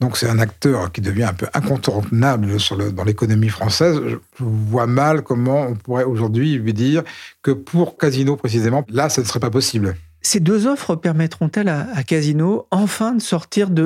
Donc 0.00 0.16
c'est 0.16 0.28
un 0.28 0.38
acteur 0.38 0.92
qui 0.92 1.00
devient 1.00 1.24
un 1.24 1.34
peu 1.34 1.46
incontournable 1.54 2.48
dans 2.94 3.04
l'économie 3.04 3.48
française. 3.48 4.00
Je 4.06 4.16
vois 4.38 4.86
mal 4.86 5.22
comment 5.22 5.66
on 5.68 5.74
pourrait 5.74 6.04
aujourd'hui 6.04 6.54
lui 6.54 6.74
dire 6.74 7.02
que 7.42 7.50
pour 7.50 7.96
Casino 7.96 8.36
précisément, 8.36 8.84
là, 8.88 9.08
ce 9.08 9.20
ne 9.20 9.26
serait 9.26 9.40
pas 9.40 9.50
possible. 9.50 9.96
Ces 10.24 10.38
deux 10.38 10.68
offres 10.68 10.94
permettront-elles 10.94 11.68
à, 11.68 12.02
Casino 12.04 12.66
enfin 12.70 13.12
de 13.12 13.20
sortir 13.20 13.70
de 13.70 13.82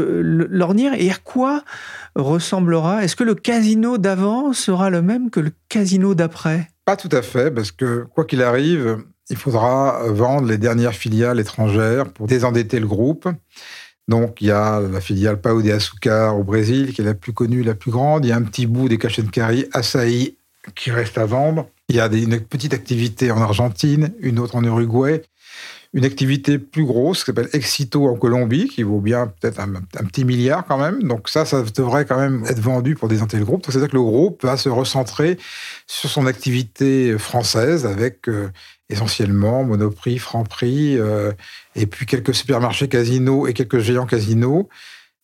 l'ornière? 0.51 0.92
Et 0.99 1.11
à 1.11 1.16
quoi 1.16 1.64
ressemblera? 2.14 3.03
Est-ce 3.03 3.16
que 3.16 3.25
le 3.25 3.35
casino 3.35 3.97
d'avant 3.97 4.53
sera 4.53 4.90
le 4.90 5.01
même 5.01 5.31
que 5.31 5.40
le 5.40 5.53
casino 5.71 6.14
d'après? 6.14 6.69
Pas 6.87 6.96
tout 6.96 7.11
à 7.12 7.20
fait, 7.20 7.51
parce 7.51 7.72
que 7.72 8.07
quoi 8.14 8.25
qu'il 8.25 8.42
arrive, 8.42 9.05
il 9.29 9.37
faudra 9.37 10.05
vendre 10.07 10.46
les 10.46 10.57
dernières 10.57 10.94
filiales 10.94 11.40
étrangères 11.40 12.12
pour 12.12 12.29
désendetter 12.29 12.79
le 12.79 12.87
groupe. 12.87 13.29
Donc, 14.07 14.40
il 14.40 14.46
y 14.46 14.51
a 14.53 14.81
la 14.81 15.01
filiale 15.01 15.40
Pao 15.40 15.61
de 15.62 15.72
Açúcar 15.72 16.38
au 16.38 16.44
Brésil, 16.44 16.94
qui 16.94 17.01
est 17.01 17.05
la 17.05 17.14
plus 17.14 17.33
connue, 17.33 17.64
la 17.64 17.75
plus 17.75 17.90
grande. 17.90 18.25
Il 18.25 18.29
y 18.29 18.33
a 18.33 18.37
un 18.37 18.42
petit 18.42 18.66
bout 18.66 18.88
des 18.88 18.99
Cachencari, 18.99 19.66
Açaï, 19.72 20.37
qui 20.77 20.92
reste 20.92 21.18
à 21.18 21.27
vendre. 21.27 21.68
Il 21.88 21.96
y 21.96 22.01
a 22.01 22.07
une 22.07 22.40
petite 22.40 22.72
activité 22.72 23.33
en 23.33 23.40
Argentine, 23.40 24.12
une 24.20 24.38
autre 24.38 24.55
en 24.55 24.62
Uruguay, 24.62 25.22
une 25.96 26.04
activité 26.04 26.59
plus 26.59 26.85
grosse 26.85 27.20
qui 27.20 27.24
s'appelle 27.24 27.48
Exito 27.54 28.06
en 28.06 28.16
Colombie, 28.16 28.68
qui 28.68 28.82
vaut 28.82 29.00
bien 29.00 29.28
peut-être 29.40 29.61
un, 29.61 30.04
petit 30.04 30.26
milliard 30.26 30.66
quand 30.66 30.76
même. 30.76 31.02
Donc 31.02 31.30
ça, 31.30 31.46
ça 31.46 31.62
devrait 31.62 32.04
quand 32.04 32.18
même 32.18 32.44
être 32.46 32.61
vendu 32.61 32.94
pour 32.94 33.09
désenter 33.09 33.38
le 33.38 33.46
groupe. 33.46 33.64
C'est-à-dire 33.64 33.88
que 33.88 33.96
le 33.96 34.02
groupe 34.02 34.44
va 34.44 34.59
se 34.59 34.68
recentrer 34.68 35.38
sur 35.87 36.11
son 36.11 36.26
activité 36.26 37.16
française 37.16 37.87
avec 37.87 38.28
euh, 38.28 38.50
essentiellement 38.90 39.64
Monoprix, 39.64 40.18
Franprix, 40.18 40.98
euh, 40.98 41.32
et 41.74 41.87
puis 41.87 42.04
quelques 42.04 42.35
supermarchés 42.35 42.88
casinos 42.88 43.46
et 43.46 43.54
quelques 43.54 43.78
géants 43.78 44.04
casinos 44.04 44.68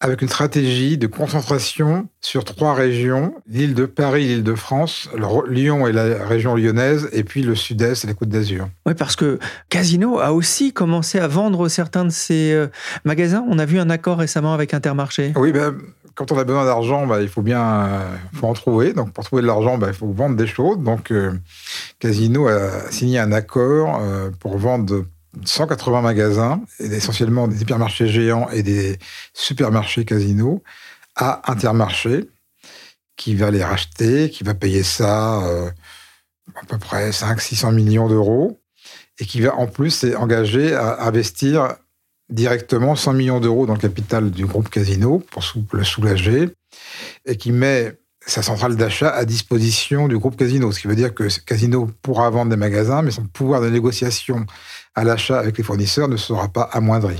avec 0.02 0.20
une 0.20 0.28
stratégie 0.28 0.98
de 0.98 1.06
concentration 1.06 2.08
sur 2.20 2.44
trois 2.44 2.74
régions, 2.74 3.34
l'île 3.46 3.74
de 3.74 3.86
Paris, 3.86 4.26
l'île 4.26 4.42
de 4.42 4.54
France, 4.56 5.08
Lyon 5.48 5.86
et 5.86 5.92
la 5.92 6.26
région 6.26 6.56
lyonnaise, 6.56 7.08
et 7.12 7.22
puis 7.22 7.42
le 7.42 7.54
sud-est 7.54 8.04
et 8.04 8.08
la 8.08 8.14
côte 8.14 8.28
d'Azur. 8.28 8.68
Oui, 8.84 8.94
parce 8.94 9.14
que 9.14 9.38
Casino 9.68 10.18
a 10.18 10.32
aussi 10.32 10.72
commencé 10.72 11.20
à 11.20 11.28
vendre 11.28 11.68
certains 11.68 12.04
de 12.04 12.10
ses 12.10 12.52
euh, 12.52 12.66
magasins. 13.04 13.44
On 13.48 13.60
a 13.60 13.64
vu 13.64 13.78
un 13.78 13.90
accord 13.90 14.18
récemment 14.18 14.52
avec 14.54 14.74
Intermarché. 14.74 15.32
Oui, 15.36 15.52
ben, 15.52 15.76
quand 16.16 16.32
on 16.32 16.38
a 16.38 16.42
besoin 16.42 16.64
d'argent, 16.64 17.06
ben, 17.06 17.20
il 17.20 17.28
faut 17.28 17.42
bien 17.42 17.62
euh, 17.62 18.16
faut 18.32 18.48
en 18.48 18.54
trouver. 18.54 18.94
Donc, 18.94 19.12
pour 19.12 19.22
trouver 19.22 19.42
de 19.42 19.46
l'argent, 19.46 19.78
ben, 19.78 19.86
il 19.86 19.94
faut 19.94 20.10
vendre 20.10 20.34
des 20.34 20.48
choses. 20.48 20.78
Donc, 20.78 21.12
euh, 21.12 21.32
Casino 22.00 22.48
a 22.48 22.90
signé 22.90 23.20
un 23.20 23.30
accord 23.30 24.02
pour 24.40 24.58
vendre 24.58 25.04
180 25.44 26.02
magasins, 26.02 26.60
essentiellement 26.78 27.48
des 27.48 27.62
hypermarchés 27.62 28.08
géants 28.08 28.48
et 28.50 28.62
des 28.62 28.98
supermarchés 29.34 30.04
casinos, 30.04 30.62
à 31.16 31.50
Intermarché, 31.50 32.28
qui 33.16 33.34
va 33.34 33.50
les 33.50 33.62
racheter, 33.62 34.30
qui 34.30 34.44
va 34.44 34.54
payer 34.54 34.82
ça 34.82 35.44
euh, 35.44 35.70
à 36.54 36.64
peu 36.66 36.78
près 36.78 37.10
500-600 37.10 37.74
millions 37.74 38.08
d'euros, 38.08 38.60
et 39.18 39.26
qui 39.26 39.40
va 39.40 39.54
en 39.54 39.66
plus 39.66 39.90
s'engager 39.90 40.74
à 40.74 41.04
investir 41.04 41.76
directement 42.30 42.96
100 42.96 43.12
millions 43.12 43.40
d'euros 43.40 43.66
dans 43.66 43.74
le 43.74 43.78
capital 43.78 44.30
du 44.30 44.46
groupe 44.46 44.70
Casino 44.70 45.18
pour 45.18 45.42
le 45.72 45.84
soulager, 45.84 46.50
et 47.26 47.36
qui 47.36 47.52
met 47.52 47.98
sa 48.26 48.42
centrale 48.42 48.76
d'achat 48.76 49.10
à 49.10 49.24
disposition 49.24 50.08
du 50.08 50.16
groupe 50.16 50.36
Casino, 50.36 50.70
ce 50.72 50.80
qui 50.80 50.86
veut 50.86 50.96
dire 50.96 51.12
que 51.14 51.28
Casino 51.40 51.90
pourra 52.02 52.30
vendre 52.30 52.50
des 52.50 52.56
magasins, 52.56 53.02
mais 53.02 53.10
son 53.10 53.24
pouvoir 53.24 53.60
de 53.60 53.68
négociation 53.68 54.46
à 54.94 55.04
l'achat 55.04 55.38
avec 55.38 55.58
les 55.58 55.64
fournisseurs 55.64 56.08
ne 56.08 56.16
sera 56.16 56.48
pas 56.48 56.68
amoindri. 56.72 57.16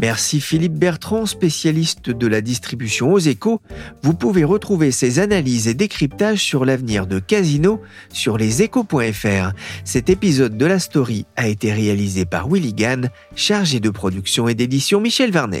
Merci 0.00 0.40
Philippe 0.40 0.78
Bertrand, 0.78 1.26
spécialiste 1.26 2.08
de 2.08 2.26
la 2.26 2.40
distribution 2.40 3.12
aux 3.12 3.18
échos. 3.18 3.60
Vous 4.02 4.14
pouvez 4.14 4.44
retrouver 4.44 4.92
ses 4.92 5.18
analyses 5.18 5.68
et 5.68 5.74
décryptages 5.74 6.42
sur 6.42 6.64
l'avenir 6.64 7.06
de 7.06 7.18
Casino 7.18 7.82
sur 8.10 8.38
leséchos.fr. 8.38 9.52
Cet 9.84 10.08
épisode 10.08 10.56
de 10.56 10.64
la 10.64 10.78
story 10.78 11.26
a 11.36 11.48
été 11.48 11.70
réalisé 11.70 12.24
par 12.24 12.48
Willy 12.48 12.72
Gann, 12.72 13.10
chargé 13.34 13.78
de 13.78 13.90
production 13.90 14.48
et 14.48 14.54
d'édition 14.54 15.00
Michel 15.00 15.32
Varnet. 15.32 15.60